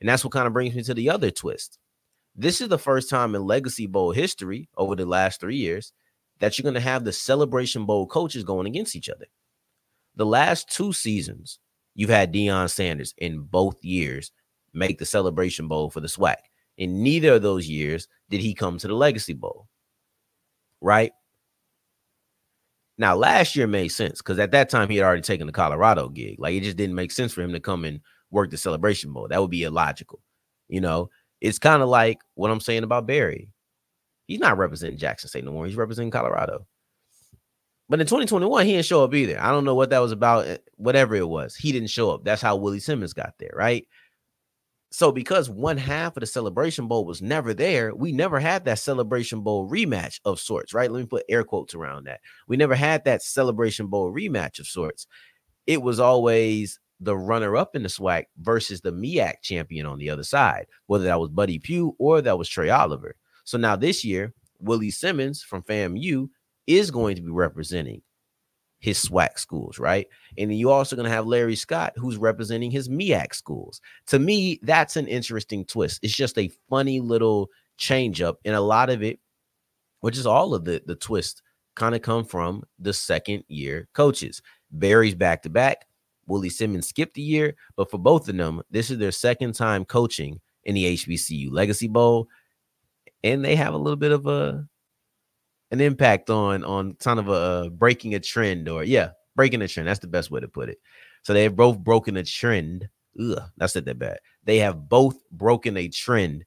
And 0.00 0.08
that's 0.08 0.24
what 0.24 0.32
kind 0.32 0.46
of 0.46 0.52
brings 0.52 0.74
me 0.74 0.82
to 0.82 0.94
the 0.94 1.10
other 1.10 1.30
twist. 1.30 1.78
This 2.36 2.60
is 2.60 2.68
the 2.68 2.78
first 2.78 3.08
time 3.08 3.34
in 3.34 3.44
Legacy 3.44 3.86
Bowl 3.86 4.12
history 4.12 4.68
over 4.76 4.96
the 4.96 5.06
last 5.06 5.40
three 5.40 5.56
years 5.56 5.92
that 6.40 6.58
you're 6.58 6.64
going 6.64 6.74
to 6.74 6.80
have 6.80 7.04
the 7.04 7.12
Celebration 7.12 7.86
Bowl 7.86 8.06
coaches 8.06 8.42
going 8.44 8.66
against 8.66 8.96
each 8.96 9.08
other. 9.08 9.26
The 10.16 10.26
last 10.26 10.68
two 10.68 10.92
seasons, 10.92 11.60
you've 11.94 12.10
had 12.10 12.32
Deion 12.32 12.70
Sanders 12.70 13.14
in 13.18 13.40
both 13.40 13.82
years 13.84 14.32
make 14.72 14.98
the 14.98 15.06
Celebration 15.06 15.68
Bowl 15.68 15.90
for 15.90 16.00
the 16.00 16.08
SWAC. 16.08 16.36
In 16.76 17.02
neither 17.02 17.34
of 17.34 17.42
those 17.42 17.68
years 17.68 18.08
did 18.30 18.40
he 18.40 18.54
come 18.54 18.78
to 18.78 18.88
the 18.88 18.94
Legacy 18.94 19.32
Bowl. 19.32 19.68
Right? 20.80 21.12
Now, 22.96 23.16
last 23.16 23.56
year 23.56 23.66
made 23.66 23.88
sense 23.88 24.18
because 24.18 24.38
at 24.38 24.52
that 24.52 24.68
time 24.68 24.88
he 24.88 24.96
had 24.96 25.04
already 25.04 25.22
taken 25.22 25.46
the 25.46 25.52
Colorado 25.52 26.08
gig. 26.08 26.38
Like 26.38 26.54
it 26.54 26.62
just 26.62 26.76
didn't 26.76 26.94
make 26.94 27.10
sense 27.10 27.32
for 27.32 27.42
him 27.42 27.52
to 27.52 27.60
come 27.60 27.84
and 27.84 28.00
work 28.30 28.50
the 28.50 28.56
celebration 28.56 29.12
Bowl. 29.12 29.28
That 29.28 29.40
would 29.40 29.50
be 29.50 29.64
illogical. 29.64 30.20
You 30.68 30.80
know, 30.80 31.10
it's 31.40 31.58
kind 31.58 31.82
of 31.82 31.88
like 31.88 32.20
what 32.34 32.50
I'm 32.50 32.60
saying 32.60 32.84
about 32.84 33.06
Berry. 33.06 33.50
He's 34.26 34.40
not 34.40 34.56
representing 34.56 34.98
Jackson 34.98 35.28
State 35.28 35.44
no 35.44 35.52
more. 35.52 35.66
He's 35.66 35.76
representing 35.76 36.10
Colorado. 36.10 36.66
But 37.88 38.00
in 38.00 38.06
2021, 38.06 38.64
he 38.64 38.72
didn't 38.72 38.86
show 38.86 39.04
up 39.04 39.14
either. 39.14 39.40
I 39.40 39.50
don't 39.50 39.64
know 39.64 39.74
what 39.74 39.90
that 39.90 39.98
was 39.98 40.12
about. 40.12 40.46
Eh, 40.46 40.58
whatever 40.76 41.14
it 41.14 41.28
was, 41.28 41.54
he 41.54 41.70
didn't 41.70 41.90
show 41.90 42.10
up. 42.10 42.24
That's 42.24 42.42
how 42.42 42.56
Willie 42.56 42.80
Simmons 42.80 43.12
got 43.12 43.34
there, 43.38 43.52
right? 43.54 43.86
So 44.90 45.10
because 45.10 45.50
one 45.50 45.76
half 45.76 46.16
of 46.16 46.20
the 46.20 46.26
Celebration 46.26 46.86
Bowl 46.86 47.04
was 47.04 47.20
never 47.20 47.52
there, 47.52 47.94
we 47.94 48.12
never 48.12 48.38
had 48.38 48.64
that 48.64 48.78
Celebration 48.78 49.40
Bowl 49.40 49.68
rematch 49.68 50.20
of 50.24 50.38
sorts, 50.38 50.72
right? 50.72 50.90
Let 50.90 51.00
me 51.00 51.06
put 51.06 51.24
air 51.28 51.42
quotes 51.42 51.74
around 51.74 52.04
that. 52.04 52.20
We 52.46 52.56
never 52.56 52.76
had 52.76 53.04
that 53.04 53.22
Celebration 53.22 53.88
Bowl 53.88 54.12
rematch 54.12 54.60
of 54.60 54.68
sorts. 54.68 55.08
It 55.66 55.82
was 55.82 55.98
always 55.98 56.78
the 57.00 57.16
runner 57.16 57.56
up 57.56 57.74
in 57.74 57.82
the 57.82 57.88
SWAC 57.88 58.26
versus 58.38 58.80
the 58.80 58.92
MEAC 58.92 59.42
champion 59.42 59.84
on 59.84 59.98
the 59.98 60.10
other 60.10 60.22
side, 60.22 60.66
whether 60.86 61.04
that 61.04 61.18
was 61.18 61.28
Buddy 61.28 61.58
Pough 61.58 61.96
or 61.98 62.22
that 62.22 62.38
was 62.38 62.48
Trei 62.48 62.70
Oliver. 62.70 63.16
So 63.42 63.58
now 63.58 63.76
this 63.76 64.04
year, 64.04 64.32
Willie 64.60 64.90
Simmons 64.90 65.42
from 65.42 65.62
FAMU 65.62 66.28
is 66.66 66.90
going 66.90 67.16
to 67.16 67.22
be 67.22 67.30
representing 67.30 68.02
his 68.84 69.02
SWAC 69.02 69.38
schools, 69.38 69.78
right? 69.78 70.06
And 70.36 70.50
then 70.50 70.58
you're 70.58 70.72
also 70.72 70.94
going 70.94 71.08
to 71.08 71.14
have 71.14 71.26
Larry 71.26 71.56
Scott, 71.56 71.94
who's 71.96 72.18
representing 72.18 72.70
his 72.70 72.88
MEAC 72.88 73.34
schools. 73.34 73.80
To 74.08 74.18
me, 74.18 74.60
that's 74.62 74.96
an 74.96 75.08
interesting 75.08 75.64
twist. 75.64 76.00
It's 76.02 76.14
just 76.14 76.36
a 76.36 76.50
funny 76.68 77.00
little 77.00 77.48
change 77.78 78.20
up, 78.20 78.38
and 78.44 78.54
a 78.54 78.60
lot 78.60 78.90
of 78.90 79.02
it, 79.02 79.20
which 80.00 80.18
is 80.18 80.26
all 80.26 80.54
of 80.54 80.66
the 80.66 80.82
the 80.86 80.94
twist, 80.94 81.42
kind 81.76 81.94
of 81.94 82.02
come 82.02 82.24
from 82.24 82.62
the 82.78 82.92
second 82.92 83.44
year 83.48 83.88
coaches. 83.94 84.42
Berry's 84.70 85.14
back 85.14 85.42
to 85.42 85.50
back. 85.50 85.86
Willie 86.26 86.50
Simmons 86.50 86.88
skipped 86.88 87.16
a 87.16 87.22
year, 87.22 87.54
but 87.76 87.90
for 87.90 87.98
both 87.98 88.28
of 88.28 88.36
them, 88.36 88.62
this 88.70 88.90
is 88.90 88.98
their 88.98 89.12
second 89.12 89.54
time 89.54 89.84
coaching 89.84 90.40
in 90.64 90.74
the 90.74 90.94
HBCU 90.94 91.50
Legacy 91.50 91.88
Bowl, 91.88 92.28
and 93.22 93.42
they 93.44 93.56
have 93.56 93.74
a 93.74 93.78
little 93.78 93.96
bit 93.96 94.12
of 94.12 94.26
a 94.26 94.66
an 95.74 95.80
impact 95.80 96.30
on 96.30 96.64
on 96.64 96.94
kind 96.94 97.18
of 97.18 97.28
a 97.28 97.70
breaking 97.70 98.14
a 98.14 98.20
trend, 98.20 98.68
or 98.68 98.84
yeah, 98.84 99.10
breaking 99.36 99.62
a 99.62 99.68
trend. 99.68 99.88
That's 99.88 100.00
the 100.00 100.06
best 100.06 100.30
way 100.30 100.40
to 100.40 100.48
put 100.48 100.68
it. 100.68 100.78
So 101.22 101.32
they 101.32 101.44
have 101.44 101.56
both 101.56 101.78
broken 101.78 102.16
a 102.16 102.24
trend. 102.24 102.88
That's 103.56 103.74
not 103.74 103.84
that 103.84 103.98
bad. 103.98 104.18
They 104.44 104.58
have 104.58 104.88
both 104.88 105.16
broken 105.30 105.76
a 105.76 105.88
trend, 105.88 106.44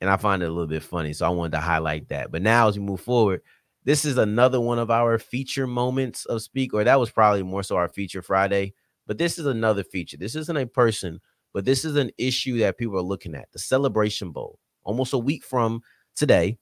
and 0.00 0.10
I 0.10 0.16
find 0.16 0.42
it 0.42 0.46
a 0.46 0.52
little 0.52 0.66
bit 0.66 0.82
funny. 0.82 1.12
So 1.12 1.26
I 1.26 1.30
wanted 1.30 1.52
to 1.52 1.60
highlight 1.60 2.08
that. 2.08 2.32
But 2.32 2.42
now 2.42 2.68
as 2.68 2.78
we 2.78 2.84
move 2.84 3.00
forward, 3.00 3.42
this 3.84 4.04
is 4.04 4.18
another 4.18 4.60
one 4.60 4.78
of 4.78 4.90
our 4.90 5.18
feature 5.18 5.66
moments 5.66 6.24
of 6.26 6.42
speak, 6.42 6.74
or 6.74 6.84
that 6.84 7.00
was 7.00 7.10
probably 7.10 7.42
more 7.42 7.62
so 7.62 7.76
our 7.76 7.88
feature 7.88 8.22
Friday 8.22 8.74
but 9.08 9.18
this 9.18 9.38
is 9.38 9.46
another 9.46 9.82
feature. 9.82 10.18
This 10.18 10.36
isn't 10.36 10.56
a 10.56 10.66
person, 10.66 11.18
but 11.52 11.64
this 11.64 11.84
is 11.84 11.96
an 11.96 12.12
issue 12.18 12.58
that 12.58 12.78
people 12.78 12.96
are 12.98 13.02
looking 13.02 13.34
at. 13.34 13.50
The 13.52 13.58
Celebration 13.58 14.30
Bowl, 14.30 14.60
almost 14.84 15.14
a 15.14 15.18
week 15.18 15.42
from 15.42 15.80
today, 16.14 16.58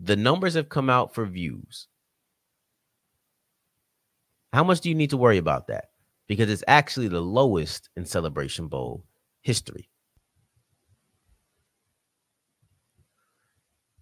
the 0.00 0.16
numbers 0.16 0.54
have 0.54 0.68
come 0.68 0.88
out 0.88 1.14
for 1.14 1.26
views. 1.26 1.88
How 4.52 4.64
much 4.64 4.80
do 4.80 4.88
you 4.88 4.94
need 4.94 5.10
to 5.10 5.16
worry 5.16 5.38
about 5.38 5.68
that? 5.68 5.86
Because 6.28 6.50
it's 6.50 6.64
actually 6.68 7.08
the 7.08 7.20
lowest 7.20 7.88
in 7.96 8.04
Celebration 8.04 8.68
Bowl 8.68 9.04
history. 9.42 9.88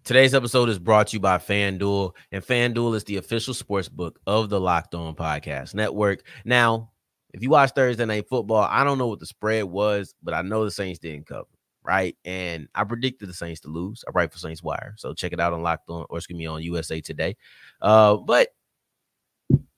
Today's 0.03 0.33
episode 0.33 0.67
is 0.69 0.79
brought 0.79 1.07
to 1.07 1.17
you 1.17 1.19
by 1.19 1.37
FanDuel, 1.37 2.13
and 2.31 2.43
FanDuel 2.43 2.95
is 2.95 3.03
the 3.03 3.17
official 3.17 3.53
sports 3.53 3.87
book 3.87 4.19
of 4.25 4.49
the 4.49 4.59
Locked 4.59 4.95
On 4.95 5.15
Podcast 5.15 5.75
Network. 5.75 6.23
Now, 6.43 6.91
if 7.33 7.43
you 7.43 7.51
watch 7.51 7.71
Thursday 7.75 8.05
Night 8.05 8.27
Football, 8.27 8.67
I 8.69 8.83
don't 8.83 8.97
know 8.97 9.07
what 9.07 9.19
the 9.19 9.25
spread 9.25 9.65
was, 9.65 10.13
but 10.23 10.33
I 10.33 10.41
know 10.41 10.65
the 10.65 10.71
Saints 10.71 10.99
didn't 10.99 11.27
cover, 11.27 11.47
right? 11.83 12.15
And 12.25 12.67
I 12.75 12.83
predicted 12.83 13.29
the 13.29 13.33
Saints 13.33 13.61
to 13.61 13.69
lose. 13.69 14.03
I 14.07 14.11
write 14.11 14.31
for 14.31 14.39
Saints 14.39 14.63
Wire, 14.63 14.93
so 14.97 15.13
check 15.13 15.33
it 15.33 15.39
out 15.39 15.53
on 15.53 15.63
Locked 15.63 15.89
On, 15.89 16.05
or 16.09 16.17
excuse 16.17 16.37
me, 16.37 16.45
on 16.45 16.61
USA 16.61 17.01
Today. 17.01 17.35
Uh, 17.81 18.17
but 18.17 18.49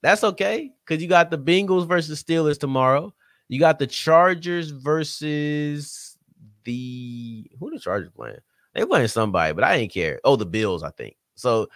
that's 0.01 0.23
okay 0.23 0.71
because 0.85 1.01
you 1.01 1.07
got 1.07 1.31
the 1.31 1.37
Bengals 1.37 1.87
versus 1.87 2.21
Steelers 2.21 2.59
tomorrow. 2.59 3.13
You 3.47 3.59
got 3.59 3.79
the 3.79 3.87
Chargers 3.87 4.69
versus 4.69 6.17
the 6.65 7.49
who 7.59 7.71
the 7.71 7.79
Chargers 7.79 8.11
playing? 8.15 8.39
They 8.73 8.85
playing 8.85 9.07
somebody, 9.07 9.53
but 9.53 9.63
I 9.63 9.77
didn't 9.77 9.93
care. 9.93 10.19
Oh, 10.23 10.35
the 10.35 10.45
Bills, 10.45 10.83
I 10.83 10.89
think. 10.89 11.15
So 11.35 11.69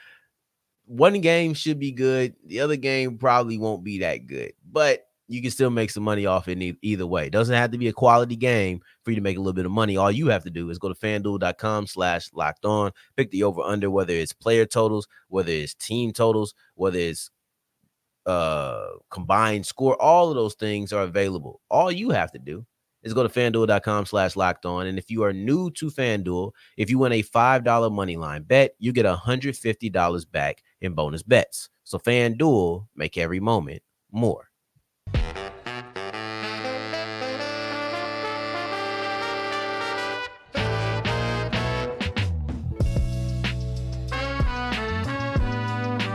one 0.86 1.20
game 1.22 1.54
should 1.54 1.80
be 1.80 1.92
good. 1.92 2.36
The 2.46 2.62
other 2.62 2.76
game 2.76 3.18
probably 3.18 3.58
won't 3.58 3.84
be 3.84 4.00
that 4.00 4.26
good, 4.28 4.54
but 4.70 5.07
you 5.28 5.42
can 5.42 5.52
still 5.52 5.70
make 5.70 5.92
some 5.92 6.04
money 6.04 6.26
off 6.26 6.48
it 6.48 6.78
either 6.82 7.06
way. 7.06 7.28
It 7.28 7.34
doesn't 7.34 7.56
have 7.56 7.72
to 7.72 7.78
be 7.78 7.88
a 7.88 7.94
quality 7.94 8.36
game 8.36 8.80
for 9.04 9.12
you 9.12 9.16
to 9.16 9.22
make 9.22 9.38
a 9.38 9.40
little 9.40 9.54
bit 9.54 9.66
of 9.66 9.72
money. 9.72 9.98
All 9.98 10.12
you 10.12 10.28
have 10.28 10.44
to 10.44 10.50
do 10.50 10.70
is 10.70 10.80
go 10.80 10.90
to 10.90 10.96
fanduel.com 10.96 11.88
slash 11.88 12.30
locked 12.34 12.66
on, 12.66 12.92
pick 13.16 13.32
the 13.32 13.44
over 13.44 13.62
under, 13.62 13.90
whether 13.90 14.14
it's 14.14 14.34
player 14.34 14.66
totals, 14.66 15.08
whether 15.28 15.52
it's 15.52 15.74
team 15.74 16.12
totals, 16.12 16.54
whether 16.76 17.00
it's 17.00 17.30
uh 18.26 18.88
combined 19.10 19.66
score, 19.66 20.02
all 20.02 20.30
of 20.30 20.36
those 20.36 20.56
things 20.56 20.92
are 20.92 21.04
available. 21.04 21.62
All 21.70 21.92
you 21.92 22.10
have 22.12 22.32
to 22.32 22.40
do 22.40 22.66
is 23.04 23.14
go 23.14 23.24
to 23.26 23.30
fanduel.com 23.30 24.06
slash 24.06 24.36
locked 24.36 24.66
on. 24.66 24.88
And 24.88 24.98
if 24.98 25.10
you 25.10 25.24
are 25.24 25.34
new 25.34 25.72
to 25.72 25.88
FanDuel, 25.88 26.52
if 26.78 26.90
you 26.90 27.00
win 27.00 27.14
a 27.14 27.24
$5 27.24 27.92
money 27.92 28.18
line 28.18 28.44
bet, 28.44 28.72
you 28.80 28.92
get 28.92 29.06
$150 29.06 30.32
back 30.32 30.64
in 30.82 30.94
bonus 30.94 31.24
bets. 31.24 31.70
So 31.84 31.98
FanDuel 31.98 32.88
make 32.96 33.18
every 33.18 33.40
moment 33.40 33.82
more. 34.12 34.50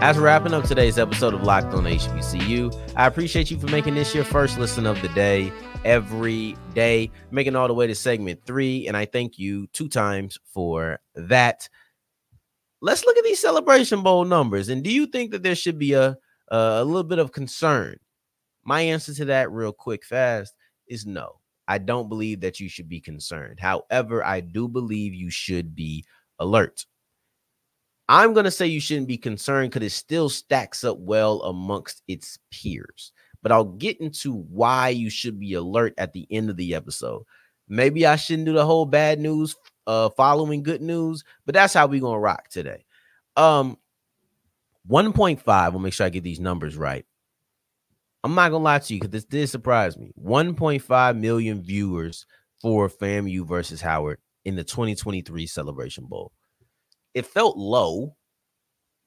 As 0.03 0.17
we're 0.17 0.25
wrapping 0.25 0.53
up 0.53 0.65
today's 0.65 0.99
episode 0.99 1.33
of 1.33 1.45
Locked 1.45 1.75
on 1.75 1.85
HBCU, 1.85 2.77
I 2.97 3.07
appreciate 3.07 3.53
you 3.53 3.59
for 3.61 3.69
making 3.69 3.95
this 3.95 4.13
your 4.13 4.25
first 4.25 4.59
listen 4.59 4.85
of 4.85 5.01
the 5.01 5.07
day 5.11 5.53
every 5.85 6.57
day, 6.75 7.09
making 7.31 7.55
all 7.55 7.69
the 7.69 7.75
way 7.75 7.87
to 7.87 7.95
segment 7.95 8.45
three. 8.45 8.89
And 8.89 8.97
I 8.97 9.05
thank 9.05 9.39
you 9.39 9.69
two 9.69 9.89
times 9.89 10.41
for 10.53 10.99
that. 11.15 11.69
Let's 12.81 13.05
look 13.05 13.17
at 13.17 13.23
these 13.23 13.39
Celebration 13.39 14.03
Bowl 14.03 14.25
numbers. 14.25 14.71
And 14.71 14.83
do 14.83 14.91
you 14.91 15.07
think 15.07 15.31
that 15.31 15.45
there 15.45 15.55
should 15.55 15.79
be 15.79 15.93
a, 15.93 16.19
a 16.49 16.85
little 16.85 17.05
bit 17.05 17.21
of 17.21 17.31
concern? 17.31 18.01
My 18.65 18.81
answer 18.81 19.15
to 19.15 19.27
that, 19.27 19.53
real 19.53 19.73
quick, 19.73 20.05
fast, 20.05 20.53
is 20.89 21.07
no. 21.07 21.39
I 21.69 21.79
don't 21.79 22.09
believe 22.09 22.41
that 22.41 22.59
you 22.59 22.69
should 22.69 22.89
be 22.89 22.99
concerned. 22.99 23.61
However, 23.61 24.25
I 24.25 24.41
do 24.41 24.67
believe 24.67 25.15
you 25.15 25.31
should 25.31 25.77
be 25.77 26.05
alert. 26.41 26.87
I'm 28.09 28.33
going 28.35 28.45
to 28.45 28.51
say 28.51 28.67
you 28.67 28.81
shouldn't 28.81 29.09
be 29.09 29.17
concerned 29.17 29.71
because 29.71 29.87
it 29.87 29.95
still 29.95 30.29
stacks 30.29 30.85
up 30.85 30.99
well 30.99 31.43
amongst 31.43 32.03
its 32.09 32.39
peers. 32.51 33.13
But 33.43 33.53
I'll 33.53 33.65
get 33.65 34.01
into 34.01 34.33
why 34.33 34.91
you 34.91 35.11
should 35.11 35.39
be 35.41 35.55
alert 35.55 35.95
at 35.99 36.13
the 36.13 36.27
end 36.31 36.51
of 36.51 36.57
the 36.57 36.75
episode. 36.75 37.25
Maybe 37.69 38.07
I 38.07 38.17
shouldn't 38.17 38.47
do 38.47 38.53
the 38.53 38.67
whole 38.67 38.87
bad 38.87 39.19
news 39.19 39.57
uh 39.87 40.11
following 40.11 40.63
good 40.63 40.81
news, 40.81 41.25
but 41.45 41.55
that's 41.55 41.75
how 41.75 41.87
we're 41.87 42.01
going 42.01 42.15
to 42.15 42.21
rock 42.21 42.49
today. 42.49 42.85
Um 43.37 43.79
1.5, 44.89 45.43
I'll 45.47 45.79
make 45.79 45.93
sure 45.93 46.07
I 46.07 46.11
get 46.11 46.25
these 46.25 46.41
numbers 46.41 46.77
right. 46.77 47.05
I'm 48.25 48.35
not 48.35 48.51
gonna 48.51 48.63
lie 48.63 48.79
to 48.79 48.95
you 48.95 49.01
because 49.01 49.11
this 49.11 49.25
did 49.25 49.49
surprise 49.49 49.97
me. 49.97 50.13
1.5 50.21 51.19
million 51.19 51.63
viewers 51.63 52.27
for 52.61 52.89
FAMU 52.89 53.47
versus 53.47 53.81
Howard 53.81 54.19
in 54.45 54.55
the 54.55 54.65
2023 54.65 55.47
Celebration 55.47 56.07
Bowl 56.07 56.33
it 57.15 57.27
felt 57.27 57.57
low, 57.57 58.17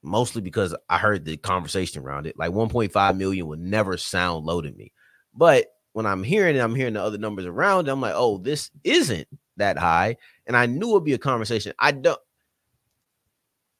mostly 0.02 0.42
because 0.42 0.74
I 0.88 0.98
heard 0.98 1.24
the 1.24 1.36
conversation 1.36 2.02
around 2.02 2.26
it. 2.26 2.38
Like 2.38 2.52
1.5 2.52 3.16
million 3.16 3.46
would 3.48 3.60
never 3.60 3.96
sound 3.96 4.44
low 4.44 4.60
to 4.60 4.70
me. 4.70 4.92
But 5.34 5.66
when 5.92 6.06
I'm 6.06 6.22
hearing 6.22 6.56
it, 6.56 6.60
I'm 6.60 6.74
hearing 6.74 6.94
the 6.94 7.02
other 7.02 7.18
numbers 7.18 7.46
around 7.46 7.88
it. 7.88 7.92
I'm 7.92 8.00
like, 8.00 8.14
oh, 8.14 8.38
this 8.38 8.70
isn't 8.84 9.26
that 9.56 9.78
high. 9.78 10.16
And 10.46 10.56
I 10.56 10.66
knew 10.66 10.90
it'd 10.90 11.04
be 11.04 11.14
a 11.14 11.18
conversation. 11.18 11.72
I 11.78 11.92
don't 11.92 12.20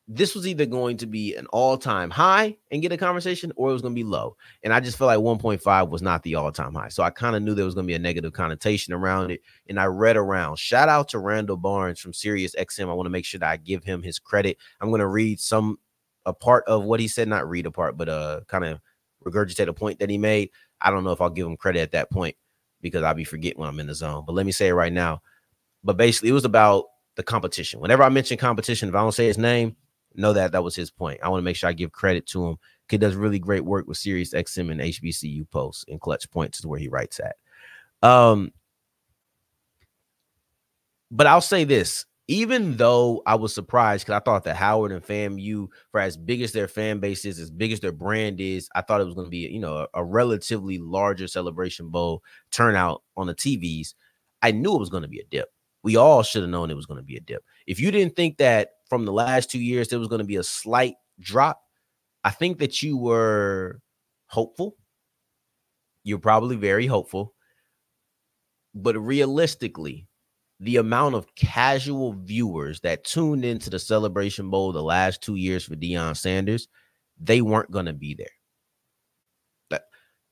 this 0.08 0.36
was 0.36 0.46
either 0.46 0.66
going 0.66 0.96
to 0.96 1.06
be 1.06 1.34
an 1.34 1.46
all-time 1.46 2.10
high 2.10 2.56
and 2.70 2.80
get 2.80 2.92
a 2.92 2.96
conversation 2.96 3.52
or 3.56 3.70
it 3.70 3.72
was 3.72 3.82
going 3.82 3.94
to 3.94 3.98
be 3.98 4.04
low. 4.04 4.36
And 4.62 4.72
i 4.72 4.78
just 4.78 4.96
felt 4.96 5.08
like 5.08 5.18
1.5 5.18 5.88
was 5.88 6.00
not 6.00 6.22
the 6.22 6.36
all-time 6.36 6.74
high. 6.74 6.88
So 6.88 7.02
i 7.02 7.10
kind 7.10 7.34
of 7.34 7.42
knew 7.42 7.54
there 7.54 7.64
was 7.64 7.74
going 7.74 7.86
to 7.86 7.90
be 7.90 7.94
a 7.94 7.98
negative 7.98 8.32
connotation 8.32 8.94
around 8.94 9.32
it. 9.32 9.40
And 9.68 9.80
i 9.80 9.86
read 9.86 10.16
around 10.16 10.58
shout 10.58 10.88
out 10.88 11.08
to 11.08 11.18
randall 11.18 11.56
barnes 11.56 11.98
from 11.98 12.12
sirius 12.12 12.54
xm 12.54 12.88
i 12.88 12.92
want 12.92 13.06
to 13.06 13.10
make 13.10 13.24
sure 13.24 13.40
that 13.40 13.50
i 13.50 13.56
give 13.56 13.82
him 13.82 14.02
his 14.02 14.18
credit. 14.18 14.58
I'm 14.80 14.90
going 14.90 15.00
to 15.00 15.08
read 15.08 15.40
some 15.40 15.78
a 16.24 16.32
part 16.32 16.64
of 16.66 16.84
what 16.84 17.00
he 17.00 17.08
said 17.08 17.28
not 17.28 17.48
read 17.48 17.66
a 17.66 17.70
part 17.70 17.96
but 17.96 18.08
uh 18.08 18.40
kind 18.46 18.64
of 18.64 18.80
regurgitate 19.24 19.66
a 19.66 19.72
point 19.72 19.98
that 19.98 20.10
he 20.10 20.18
made. 20.18 20.50
I 20.80 20.90
don't 20.90 21.02
know 21.02 21.12
if 21.12 21.20
i'll 21.20 21.30
give 21.30 21.46
him 21.46 21.56
credit 21.56 21.80
at 21.80 21.92
that 21.92 22.10
point 22.12 22.36
because 22.80 23.02
i'll 23.02 23.14
be 23.14 23.24
forgetting 23.24 23.58
when 23.58 23.68
i'm 23.68 23.80
in 23.80 23.88
the 23.88 23.94
zone. 23.94 24.22
But 24.24 24.34
let 24.34 24.46
me 24.46 24.52
say 24.52 24.68
it 24.68 24.74
right 24.74 24.92
now. 24.92 25.20
But 25.82 25.96
basically 25.96 26.28
it 26.28 26.32
was 26.32 26.44
about 26.44 26.84
the 27.16 27.24
competition. 27.24 27.80
Whenever 27.80 28.04
i 28.04 28.08
mention 28.08 28.36
competition 28.38 28.88
if 28.88 28.94
i 28.94 28.98
don't 28.98 29.10
say 29.10 29.26
his 29.26 29.38
name 29.38 29.74
know 30.16 30.32
that 30.32 30.52
that 30.52 30.64
was 30.64 30.74
his 30.74 30.90
point. 30.90 31.20
I 31.22 31.28
want 31.28 31.40
to 31.40 31.44
make 31.44 31.56
sure 31.56 31.68
I 31.68 31.72
give 31.72 31.92
credit 31.92 32.26
to 32.28 32.46
him. 32.46 32.56
He 32.88 32.98
does 32.98 33.16
really 33.16 33.38
great 33.38 33.64
work 33.64 33.86
with 33.86 33.98
Sirius 33.98 34.32
XM 34.32 34.70
and 34.70 34.80
HBCU 34.80 35.50
posts 35.50 35.84
and 35.88 36.00
clutch 36.00 36.30
points 36.30 36.60
is 36.60 36.66
where 36.66 36.78
he 36.78 36.88
writes 36.88 37.20
at. 37.20 37.36
Um, 38.08 38.52
but 41.10 41.26
I'll 41.26 41.40
say 41.40 41.64
this: 41.64 42.06
even 42.28 42.76
though 42.76 43.22
I 43.26 43.36
was 43.36 43.54
surprised 43.54 44.04
because 44.04 44.20
I 44.20 44.24
thought 44.24 44.44
that 44.44 44.56
Howard 44.56 44.92
and 44.92 45.02
FAMU, 45.02 45.68
for 45.92 46.00
as 46.00 46.16
big 46.16 46.42
as 46.42 46.52
their 46.52 46.68
fan 46.68 46.98
base 46.98 47.24
is, 47.24 47.38
as 47.38 47.50
big 47.50 47.72
as 47.72 47.80
their 47.80 47.92
brand 47.92 48.40
is, 48.40 48.68
I 48.74 48.82
thought 48.82 49.00
it 49.00 49.04
was 49.04 49.14
going 49.14 49.26
to 49.26 49.30
be 49.30 49.48
you 49.48 49.60
know 49.60 49.78
a, 49.78 49.88
a 49.94 50.04
relatively 50.04 50.78
larger 50.78 51.28
celebration 51.28 51.88
bowl 51.88 52.22
turnout 52.50 53.02
on 53.16 53.26
the 53.26 53.34
TVs. 53.34 53.94
I 54.42 54.52
knew 54.52 54.74
it 54.74 54.80
was 54.80 54.90
going 54.90 55.02
to 55.02 55.08
be 55.08 55.20
a 55.20 55.24
dip. 55.30 55.48
We 55.82 55.96
all 55.96 56.22
should 56.22 56.42
have 56.42 56.50
known 56.50 56.70
it 56.70 56.76
was 56.76 56.86
going 56.86 56.98
to 56.98 57.04
be 57.04 57.16
a 57.16 57.20
dip. 57.20 57.44
If 57.66 57.78
you 57.78 57.90
didn't 57.90 58.16
think 58.16 58.38
that 58.38 58.70
from 58.88 59.04
the 59.04 59.12
last 59.12 59.50
two 59.50 59.60
years 59.60 59.88
there 59.88 59.98
was 59.98 60.08
going 60.08 60.20
to 60.20 60.24
be 60.24 60.36
a 60.36 60.42
slight 60.42 60.94
drop, 61.20 61.60
I 62.24 62.30
think 62.30 62.58
that 62.58 62.82
you 62.82 62.96
were 62.96 63.80
hopeful. 64.26 64.76
You're 66.04 66.18
probably 66.18 66.56
very 66.56 66.86
hopeful. 66.86 67.34
But 68.74 68.98
realistically, 68.98 70.06
the 70.60 70.76
amount 70.76 71.14
of 71.14 71.34
casual 71.34 72.12
viewers 72.12 72.80
that 72.80 73.04
tuned 73.04 73.44
into 73.44 73.70
the 73.70 73.78
Celebration 73.78 74.50
Bowl 74.50 74.72
the 74.72 74.82
last 74.82 75.22
two 75.22 75.36
years 75.36 75.64
for 75.64 75.76
Deion 75.76 76.16
Sanders, 76.16 76.68
they 77.18 77.40
weren't 77.40 77.70
going 77.70 77.86
to 77.86 77.92
be 77.92 78.14
there. 78.14 78.28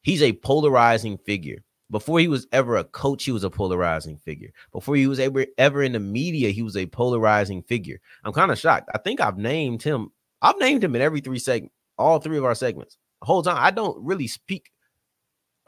He's 0.04 0.22
a 0.22 0.34
polarizing 0.34 1.16
figure. 1.16 1.64
Before 1.94 2.18
he 2.18 2.26
was 2.26 2.48
ever 2.50 2.76
a 2.76 2.82
coach, 2.82 3.22
he 3.22 3.30
was 3.30 3.44
a 3.44 3.50
polarizing 3.50 4.16
figure. 4.16 4.50
Before 4.72 4.96
he 4.96 5.06
was 5.06 5.20
ever 5.20 5.46
ever 5.56 5.80
in 5.80 5.92
the 5.92 6.00
media, 6.00 6.50
he 6.50 6.60
was 6.60 6.76
a 6.76 6.86
polarizing 6.86 7.62
figure. 7.62 8.00
I'm 8.24 8.32
kind 8.32 8.50
of 8.50 8.58
shocked. 8.58 8.90
I 8.92 8.98
think 8.98 9.20
I've 9.20 9.38
named 9.38 9.80
him. 9.80 10.10
I've 10.42 10.58
named 10.58 10.82
him 10.82 10.96
in 10.96 11.02
every 11.02 11.20
three 11.20 11.38
segments, 11.38 11.72
all 11.96 12.18
three 12.18 12.36
of 12.36 12.44
our 12.44 12.56
segments. 12.56 12.98
The 13.20 13.26
whole 13.26 13.44
time, 13.44 13.58
I 13.60 13.70
don't 13.70 14.04
really 14.04 14.26
speak 14.26 14.72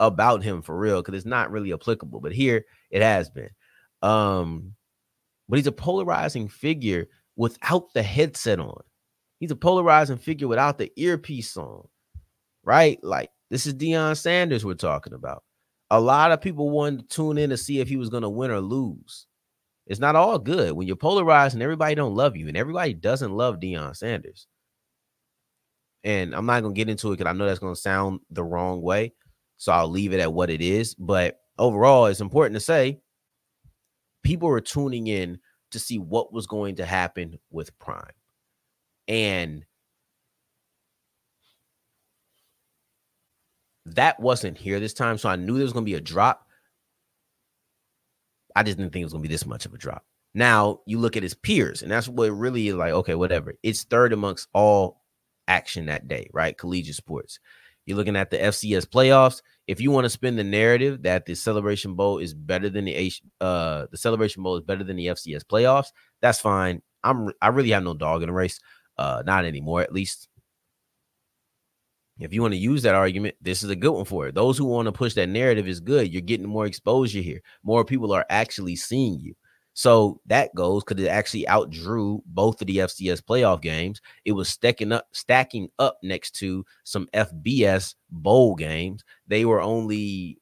about 0.01 0.43
him 0.43 0.61
for 0.61 0.77
real 0.77 1.01
because 1.01 1.15
it's 1.15 1.25
not 1.25 1.49
really 1.49 1.71
applicable. 1.71 2.19
But 2.19 2.33
here 2.33 2.65
it 2.91 3.01
has 3.01 3.29
been. 3.29 3.51
Um, 4.01 4.73
but 5.47 5.59
he's 5.59 5.67
a 5.67 5.71
polarizing 5.71 6.49
figure 6.49 7.07
without 7.37 7.93
the 7.93 8.03
headset 8.03 8.59
on. 8.59 8.81
He's 9.39 9.51
a 9.51 9.55
polarizing 9.55 10.17
figure 10.17 10.49
without 10.49 10.77
the 10.77 10.91
earpiece 10.97 11.55
on, 11.55 11.87
right? 12.65 13.01
Like 13.01 13.29
this 13.49 13.65
is 13.65 13.75
Deion 13.75 14.17
Sanders 14.17 14.65
we're 14.65 14.73
talking 14.73 15.13
about 15.13 15.45
a 15.89 15.99
lot 15.99 16.31
of 16.31 16.41
people 16.41 16.69
wanted 16.69 17.09
to 17.09 17.15
tune 17.15 17.37
in 17.37 17.49
to 17.49 17.57
see 17.57 17.79
if 17.79 17.87
he 17.87 17.97
was 17.97 18.09
going 18.09 18.23
to 18.23 18.29
win 18.29 18.51
or 18.51 18.59
lose. 18.59 19.27
It's 19.85 19.99
not 19.99 20.15
all 20.15 20.37
good 20.37 20.73
when 20.73 20.85
you're 20.85 20.97
polarized 20.97 21.53
and 21.53 21.63
everybody 21.63 21.95
don't 21.95 22.15
love 22.15 22.35
you 22.35 22.47
and 22.47 22.57
everybody 22.57 22.93
doesn't 22.93 23.31
love 23.31 23.59
Deion 23.59 23.95
Sanders. 23.95 24.47
And 26.03 26.35
I'm 26.35 26.45
not 26.45 26.61
going 26.61 26.73
to 26.73 26.77
get 26.77 26.89
into 26.89 27.11
it 27.11 27.17
because 27.17 27.29
I 27.29 27.33
know 27.33 27.45
that's 27.45 27.59
going 27.59 27.73
to 27.73 27.79
sound 27.79 28.19
the 28.29 28.43
wrong 28.43 28.81
way. 28.81 29.13
So 29.57 29.71
I'll 29.71 29.89
leave 29.89 30.13
it 30.13 30.19
at 30.19 30.33
what 30.33 30.49
it 30.49 30.61
is. 30.61 30.93
But 30.93 31.39
overall, 31.57 32.05
it's 32.07 32.21
important 32.21 32.55
to 32.55 32.59
say 32.59 32.99
people 34.23 34.49
were 34.49 34.61
tuning 34.61 35.07
in 35.07 35.39
to 35.71 35.79
see 35.79 35.99
what 35.99 36.33
was 36.33 36.47
going 36.47 36.75
to 36.75 36.85
happen 36.85 37.39
with 37.49 37.77
Prime. 37.79 38.11
And 39.07 39.65
That 43.95 44.19
wasn't 44.19 44.57
here 44.57 44.79
this 44.79 44.93
time, 44.93 45.17
so 45.17 45.29
I 45.29 45.35
knew 45.35 45.55
there 45.55 45.63
was 45.63 45.73
going 45.73 45.85
to 45.85 45.89
be 45.89 45.95
a 45.95 46.01
drop. 46.01 46.45
I 48.55 48.63
just 48.63 48.77
didn't 48.77 48.91
think 48.91 49.01
it 49.01 49.05
was 49.05 49.13
going 49.13 49.23
to 49.23 49.29
be 49.29 49.33
this 49.33 49.45
much 49.45 49.65
of 49.65 49.73
a 49.73 49.77
drop. 49.77 50.03
Now 50.33 50.81
you 50.85 50.99
look 50.99 51.15
at 51.15 51.23
his 51.23 51.33
peers, 51.33 51.81
and 51.81 51.91
that's 51.91 52.07
what 52.07 52.29
really 52.31 52.67
is 52.67 52.75
like. 52.75 52.91
Okay, 52.91 53.15
whatever. 53.15 53.53
It's 53.63 53.83
third 53.83 54.13
amongst 54.13 54.47
all 54.53 55.01
action 55.47 55.85
that 55.85 56.07
day, 56.07 56.29
right? 56.33 56.57
Collegiate 56.57 56.95
sports. 56.95 57.39
You're 57.85 57.97
looking 57.97 58.17
at 58.17 58.29
the 58.29 58.37
FCS 58.37 58.85
playoffs. 58.85 59.41
If 59.65 59.79
you 59.79 59.91
want 59.91 60.05
to 60.05 60.09
spin 60.09 60.35
the 60.35 60.43
narrative 60.43 61.03
that 61.03 61.25
the 61.25 61.35
Celebration 61.35 61.95
Bowl 61.95 62.17
is 62.17 62.33
better 62.33 62.69
than 62.69 62.85
the 62.85 62.93
H, 62.93 63.21
uh, 63.39 63.87
the 63.89 63.97
Celebration 63.97 64.43
Bowl 64.43 64.57
is 64.57 64.63
better 64.63 64.83
than 64.83 64.97
the 64.97 65.07
FCS 65.07 65.43
playoffs, 65.45 65.93
that's 66.21 66.39
fine. 66.39 66.81
I'm 67.03 67.31
I 67.41 67.47
really 67.47 67.71
have 67.71 67.83
no 67.83 67.93
dog 67.93 68.23
in 68.23 68.27
the 68.27 68.33
race. 68.33 68.59
Uh, 68.97 69.23
not 69.25 69.45
anymore, 69.45 69.81
at 69.81 69.93
least. 69.93 70.27
If 72.19 72.33
you 72.33 72.41
want 72.41 72.53
to 72.53 72.59
use 72.59 72.81
that 72.83 72.95
argument, 72.95 73.35
this 73.41 73.63
is 73.63 73.69
a 73.69 73.75
good 73.75 73.91
one 73.91 74.05
for 74.05 74.27
it. 74.27 74.35
Those 74.35 74.57
who 74.57 74.65
want 74.65 74.87
to 74.87 74.91
push 74.91 75.13
that 75.13 75.29
narrative 75.29 75.67
is 75.67 75.79
good. 75.79 76.11
You're 76.11 76.21
getting 76.21 76.47
more 76.47 76.65
exposure 76.65 77.21
here. 77.21 77.41
More 77.63 77.85
people 77.85 78.11
are 78.11 78.25
actually 78.29 78.75
seeing 78.75 79.19
you. 79.19 79.35
So 79.73 80.19
that 80.25 80.55
goes 80.55 80.83
because 80.83 81.03
it 81.03 81.07
actually 81.07 81.45
outdrew 81.45 82.23
both 82.25 82.59
of 82.61 82.67
the 82.67 82.77
FCS 82.77 83.21
playoff 83.21 83.61
games. 83.61 84.01
It 84.25 84.31
was 84.31 84.49
stacking 84.49 84.91
up, 84.91 85.07
stacking 85.11 85.69
up 85.77 85.99
next 86.01 86.31
to 86.37 86.65
some 86.83 87.07
FBS 87.13 87.93
bowl 88.09 88.55
games. 88.55 89.03
They 89.27 89.45
were 89.45 89.61
only 89.61 90.39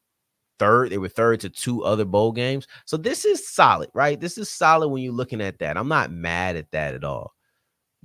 third. 0.58 0.92
They 0.92 0.98
were 0.98 1.10
third 1.10 1.42
to 1.42 1.50
two 1.50 1.84
other 1.84 2.06
bowl 2.06 2.32
games. 2.32 2.66
So 2.86 2.96
this 2.96 3.26
is 3.26 3.46
solid, 3.46 3.90
right? 3.94 4.18
This 4.18 4.38
is 4.38 4.50
solid 4.50 4.88
when 4.88 5.04
you're 5.04 5.12
looking 5.12 5.42
at 5.42 5.60
that. 5.60 5.76
I'm 5.78 5.90
not 5.90 6.12
mad 6.12 6.56
at 6.56 6.72
that 6.72 6.94
at 6.94 7.04
all. 7.04 7.35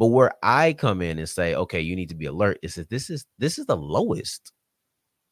But 0.01 0.07
where 0.07 0.33
I 0.43 0.73
come 0.73 1.03
in 1.03 1.19
and 1.19 1.29
say, 1.29 1.55
okay, 1.55 1.83
you 1.83 1.95
need 1.95 2.09
to 2.09 2.15
be 2.15 2.25
alert, 2.25 2.59
is 2.63 2.77
that 2.77 2.89
this 2.89 3.11
is 3.11 3.27
this 3.39 3.59
is 3.59 3.67
the 3.67 3.77
lowest 3.77 4.51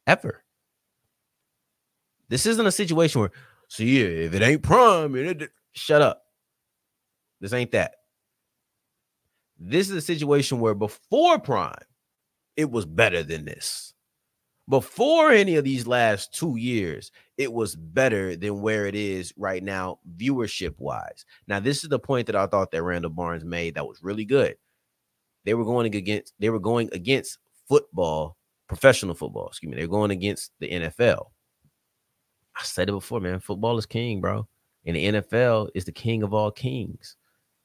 ever. 0.05 0.43
This 2.27 2.45
isn't 2.45 2.67
a 2.67 2.71
situation 2.71 3.19
where, 3.19 3.31
so 3.67 3.81
yeah, 3.81 4.05
if 4.05 4.35
it 4.35 4.43
ain't 4.43 4.61
prime, 4.61 5.15
it, 5.15 5.41
it, 5.41 5.49
shut 5.71 6.03
up. 6.03 6.21
This 7.41 7.51
ain't 7.51 7.71
that. 7.71 7.95
This 9.57 9.89
is 9.89 9.95
a 9.95 10.01
situation 10.01 10.59
where 10.59 10.75
before 10.75 11.39
prime, 11.39 11.73
it 12.55 12.69
was 12.69 12.85
better 12.85 13.23
than 13.23 13.45
this. 13.45 13.95
Before 14.69 15.31
any 15.31 15.55
of 15.55 15.63
these 15.63 15.87
last 15.87 16.31
two 16.31 16.55
years, 16.55 17.11
it 17.37 17.51
was 17.51 17.75
better 17.75 18.35
than 18.35 18.61
where 18.61 18.85
it 18.85 18.93
is 18.93 19.33
right 19.35 19.63
now, 19.63 19.97
viewership 20.15 20.75
wise. 20.77 21.25
Now, 21.47 21.59
this 21.59 21.83
is 21.83 21.89
the 21.89 21.97
point 21.97 22.27
that 22.27 22.35
I 22.35 22.45
thought 22.45 22.69
that 22.71 22.83
Randall 22.83 23.09
Barnes 23.09 23.43
made 23.43 23.73
that 23.75 23.87
was 23.87 24.03
really 24.03 24.25
good. 24.25 24.55
They 25.43 25.55
were 25.55 25.65
going 25.65 25.93
against 25.95 26.33
they 26.37 26.51
were 26.51 26.59
going 26.59 26.89
against 26.93 27.39
football, 27.67 28.37
professional 28.67 29.15
football. 29.15 29.47
Excuse 29.47 29.71
me. 29.71 29.77
They're 29.77 29.87
going 29.87 30.11
against 30.11 30.51
the 30.59 30.69
NFL. 30.69 31.27
I 32.55 32.63
said 32.63 32.89
it 32.89 32.93
before, 32.93 33.19
man. 33.19 33.39
Football 33.39 33.77
is 33.79 33.87
king, 33.87 34.21
bro. 34.21 34.47
And 34.85 34.95
the 34.95 35.05
NFL 35.13 35.69
is 35.73 35.85
the 35.85 35.91
king 35.91 36.21
of 36.21 36.33
all 36.33 36.51
kings. 36.51 37.15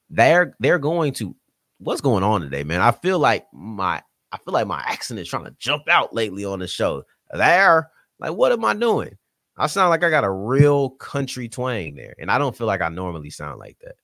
They're 0.09 0.57
they're 0.59 0.79
going 0.79 1.13
to 1.15 1.37
what's 1.79 2.01
going 2.01 2.25
on 2.25 2.41
today, 2.41 2.65
man? 2.65 2.81
I 2.81 2.93
feel 2.93 3.19
like 3.19 3.47
my 3.53 4.03
I 4.35 4.39
feel 4.39 4.53
like 4.53 4.67
my 4.67 4.83
accent 4.85 5.21
is 5.21 5.29
trying 5.29 5.45
to 5.45 5.55
jump 5.61 5.89
out 5.89 6.13
lately 6.13 6.45
on 6.45 6.59
the 6.59 6.67
show. 6.67 7.05
There, 7.33 7.89
like, 8.19 8.33
what 8.33 8.51
am 8.51 8.65
I 8.65 8.75
doing? 8.75 9.17
I 9.57 9.69
sound 9.69 9.91
like 9.91 10.03
I 10.03 10.11
got 10.11 10.25
a 10.25 10.31
real 10.31 10.91
country 10.91 11.49
twang 11.49 11.95
there, 11.95 12.17
and 12.19 12.33
I 12.33 12.39
don't 12.39 12.57
feel 12.57 12.67
like 12.67 12.81
I 12.81 12.89
normally 12.89 13.31
sound 13.31 13.61
like 13.61 13.79
that. 13.83 13.95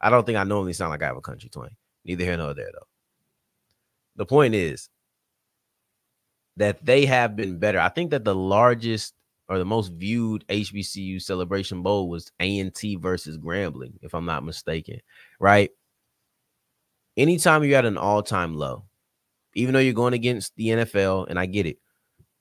I 0.00 0.08
don't 0.08 0.24
think 0.24 0.38
I 0.38 0.44
normally 0.44 0.74
sound 0.74 0.90
like 0.90 1.02
I 1.02 1.06
have 1.06 1.16
a 1.16 1.20
country 1.20 1.50
twang. 1.50 1.74
Neither 2.04 2.22
here 2.22 2.36
nor 2.36 2.54
there, 2.54 2.70
though. 2.72 2.86
The 4.14 4.26
point 4.26 4.54
is 4.54 4.88
that 6.56 6.84
they 6.86 7.04
have 7.06 7.34
been 7.34 7.58
better. 7.58 7.80
I 7.80 7.88
think 7.88 8.12
that 8.12 8.22
the 8.22 8.34
largest 8.34 9.14
or 9.48 9.58
the 9.58 9.64
most 9.64 9.92
viewed 9.94 10.46
HBCU 10.46 11.20
Celebration 11.20 11.82
Bowl 11.82 12.08
was 12.08 12.30
A&T 12.38 12.94
versus 12.94 13.38
Grambling, 13.38 13.94
if 14.02 14.14
I'm 14.14 14.24
not 14.24 14.44
mistaken, 14.44 15.00
right? 15.40 15.70
Anytime 17.16 17.64
you're 17.64 17.76
at 17.76 17.84
an 17.84 17.98
all-time 17.98 18.54
low, 18.54 18.84
even 19.54 19.74
though 19.74 19.80
you're 19.80 19.92
going 19.92 20.14
against 20.14 20.54
the 20.56 20.68
NFL, 20.68 21.28
and 21.28 21.38
I 21.38 21.46
get 21.46 21.66
it, 21.66 21.78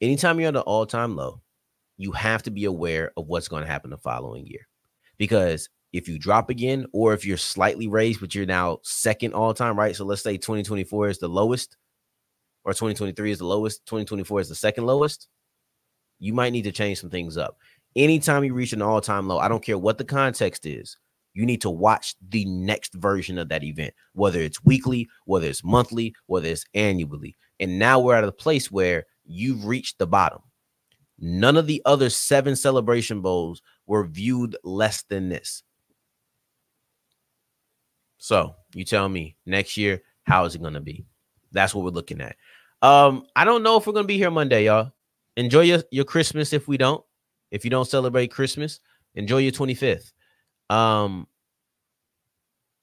anytime 0.01 0.39
you're 0.39 0.49
at 0.49 0.55
an 0.55 0.61
all-time 0.61 1.15
low, 1.15 1.41
you 1.97 2.11
have 2.11 2.43
to 2.43 2.51
be 2.51 2.65
aware 2.65 3.11
of 3.17 3.27
what's 3.27 3.47
going 3.47 3.63
to 3.63 3.69
happen 3.69 3.89
the 3.89 3.97
following 3.97 4.45
year. 4.47 4.67
Because 5.17 5.69
if 5.91 6.07
you 6.07 6.19
drop 6.19 6.49
again, 6.49 6.85
or 6.93 7.13
if 7.13 7.25
you're 7.25 7.37
slightly 7.37 7.87
raised, 7.87 8.21
but 8.21 8.33
you're 8.35 8.45
now 8.45 8.79
second 8.83 9.33
all-time, 9.33 9.77
right? 9.77 9.95
So 9.95 10.05
let's 10.05 10.21
say 10.21 10.37
2024 10.37 11.09
is 11.09 11.17
the 11.17 11.27
lowest, 11.27 11.77
or 12.63 12.73
2023 12.73 13.31
is 13.31 13.39
the 13.39 13.45
lowest, 13.45 13.85
2024 13.85 14.41
is 14.41 14.49
the 14.49 14.55
second 14.55 14.85
lowest 14.85 15.27
you 16.19 16.33
might 16.33 16.51
need 16.51 16.63
to 16.63 16.71
change 16.71 16.99
some 16.99 17.09
things 17.09 17.37
up. 17.37 17.57
Anytime 17.95 18.43
you 18.43 18.53
reach 18.53 18.73
an 18.73 18.81
all 18.81 19.01
time 19.01 19.27
low, 19.27 19.39
I 19.39 19.47
don't 19.47 19.63
care 19.63 19.77
what 19.77 19.97
the 19.97 20.03
context 20.03 20.65
is, 20.65 20.97
you 21.39 21.45
need 21.45 21.61
to 21.61 21.69
watch 21.69 22.15
the 22.29 22.43
next 22.45 22.93
version 22.93 23.37
of 23.37 23.47
that 23.47 23.63
event, 23.63 23.93
whether 24.13 24.41
it's 24.41 24.63
weekly, 24.65 25.07
whether 25.25 25.47
it's 25.47 25.63
monthly, 25.63 26.13
whether 26.25 26.49
it's 26.49 26.65
annually. 26.73 27.37
And 27.61 27.79
now 27.79 27.99
we're 27.99 28.15
at 28.15 28.25
a 28.25 28.31
place 28.31 28.69
where 28.69 29.05
you've 29.25 29.65
reached 29.65 29.99
the 29.99 30.07
bottom. 30.07 30.41
None 31.17 31.55
of 31.55 31.65
the 31.65 31.81
other 31.85 32.09
seven 32.09 32.55
celebration 32.55 33.21
bowls 33.21 33.61
were 33.87 34.05
viewed 34.05 34.57
less 34.65 35.03
than 35.03 35.29
this. 35.29 35.63
So 38.17 38.55
you 38.73 38.83
tell 38.83 39.07
me 39.07 39.37
next 39.45 39.77
year, 39.77 40.01
how 40.23 40.43
is 40.43 40.55
it 40.55 40.61
going 40.61 40.73
to 40.73 40.81
be? 40.81 41.05
That's 41.53 41.73
what 41.73 41.85
we're 41.85 41.91
looking 41.91 42.19
at. 42.19 42.35
Um, 42.81 43.23
I 43.33 43.45
don't 43.45 43.63
know 43.63 43.77
if 43.77 43.87
we're 43.87 43.93
going 43.93 44.03
to 44.03 44.07
be 44.07 44.17
here 44.17 44.31
Monday, 44.31 44.65
y'all 44.65 44.91
enjoy 45.37 45.61
your, 45.61 45.79
your 45.89 46.03
Christmas 46.03 46.51
if 46.51 46.67
we 46.67 46.75
don't. 46.75 47.03
If 47.49 47.63
you 47.63 47.71
don't 47.71 47.87
celebrate 47.87 48.27
Christmas, 48.27 48.81
enjoy 49.15 49.37
your 49.37 49.53
25th. 49.53 50.11
Um, 50.69 51.27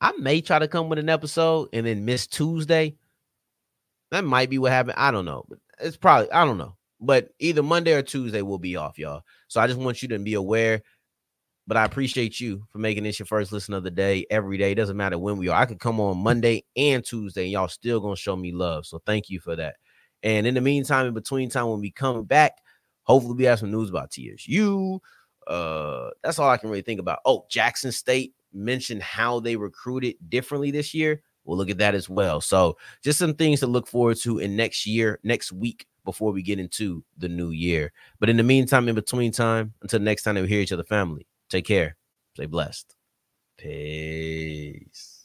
I 0.00 0.12
may 0.18 0.40
try 0.40 0.58
to 0.58 0.68
come 0.68 0.88
with 0.88 0.98
an 0.98 1.08
episode 1.08 1.68
and 1.72 1.86
then 1.86 2.04
miss 2.04 2.26
Tuesday. 2.26 2.96
That 4.10 4.24
might 4.24 4.50
be 4.50 4.58
what 4.58 4.72
happened. 4.72 4.96
I 4.98 5.10
don't 5.10 5.24
know. 5.24 5.46
It's 5.80 5.96
probably 5.96 6.30
I 6.30 6.44
don't 6.44 6.58
know. 6.58 6.76
But 7.00 7.30
either 7.38 7.62
Monday 7.62 7.92
or 7.92 8.02
Tuesday 8.02 8.42
will 8.42 8.58
be 8.58 8.76
off, 8.76 8.98
y'all. 8.98 9.22
So 9.48 9.60
I 9.60 9.66
just 9.66 9.78
want 9.78 10.02
you 10.02 10.08
to 10.08 10.18
be 10.18 10.34
aware. 10.34 10.82
But 11.66 11.76
I 11.76 11.84
appreciate 11.84 12.40
you 12.40 12.64
for 12.70 12.78
making 12.78 13.02
this 13.02 13.18
your 13.18 13.26
first 13.26 13.50
listen 13.50 13.74
of 13.74 13.82
the 13.82 13.90
day 13.90 14.24
every 14.30 14.56
day. 14.56 14.72
It 14.72 14.76
doesn't 14.76 14.96
matter 14.96 15.18
when 15.18 15.36
we 15.36 15.48
are. 15.48 15.60
I 15.60 15.66
could 15.66 15.80
come 15.80 15.98
on 15.98 16.18
Monday 16.18 16.64
and 16.76 17.04
Tuesday, 17.04 17.42
and 17.42 17.52
y'all 17.52 17.68
still 17.68 17.98
gonna 18.00 18.16
show 18.16 18.36
me 18.36 18.52
love. 18.52 18.86
So 18.86 19.02
thank 19.04 19.28
you 19.28 19.40
for 19.40 19.56
that. 19.56 19.76
And 20.22 20.46
in 20.46 20.54
the 20.54 20.60
meantime, 20.60 21.06
in 21.06 21.14
between 21.14 21.50
time, 21.50 21.68
when 21.68 21.80
we 21.80 21.90
come 21.90 22.24
back, 22.24 22.58
hopefully 23.02 23.34
we 23.34 23.44
have 23.44 23.58
some 23.58 23.72
news 23.72 23.90
about 23.90 24.12
TSU. 24.12 25.00
Uh, 25.46 26.10
that's 26.22 26.38
all 26.38 26.50
I 26.50 26.56
can 26.56 26.70
really 26.70 26.82
think 26.82 27.00
about. 27.00 27.20
Oh, 27.24 27.46
Jackson 27.48 27.92
State 27.92 28.34
mentioned 28.52 29.02
how 29.02 29.40
they 29.40 29.56
recruited 29.56 30.16
differently 30.28 30.70
this 30.70 30.94
year. 30.94 31.22
We'll 31.44 31.56
look 31.56 31.70
at 31.70 31.78
that 31.78 31.94
as 31.94 32.08
well. 32.08 32.40
So, 32.40 32.76
just 33.02 33.18
some 33.18 33.34
things 33.34 33.60
to 33.60 33.66
look 33.66 33.86
forward 33.86 34.16
to 34.22 34.38
in 34.40 34.56
next 34.56 34.86
year, 34.86 35.20
next 35.22 35.52
week 35.52 35.86
before 36.04 36.32
we 36.32 36.42
get 36.42 36.58
into 36.58 37.04
the 37.18 37.28
new 37.28 37.50
year. 37.50 37.92
But 38.18 38.28
in 38.28 38.36
the 38.36 38.42
meantime, 38.42 38.88
in 38.88 38.94
between 38.94 39.32
time, 39.32 39.74
until 39.82 40.00
next 40.00 40.22
time 40.22 40.34
we 40.34 40.48
hear 40.48 40.60
each 40.60 40.72
other, 40.72 40.84
family, 40.84 41.26
take 41.48 41.66
care, 41.66 41.96
stay 42.34 42.46
blessed. 42.46 42.96
Peace. 43.56 45.15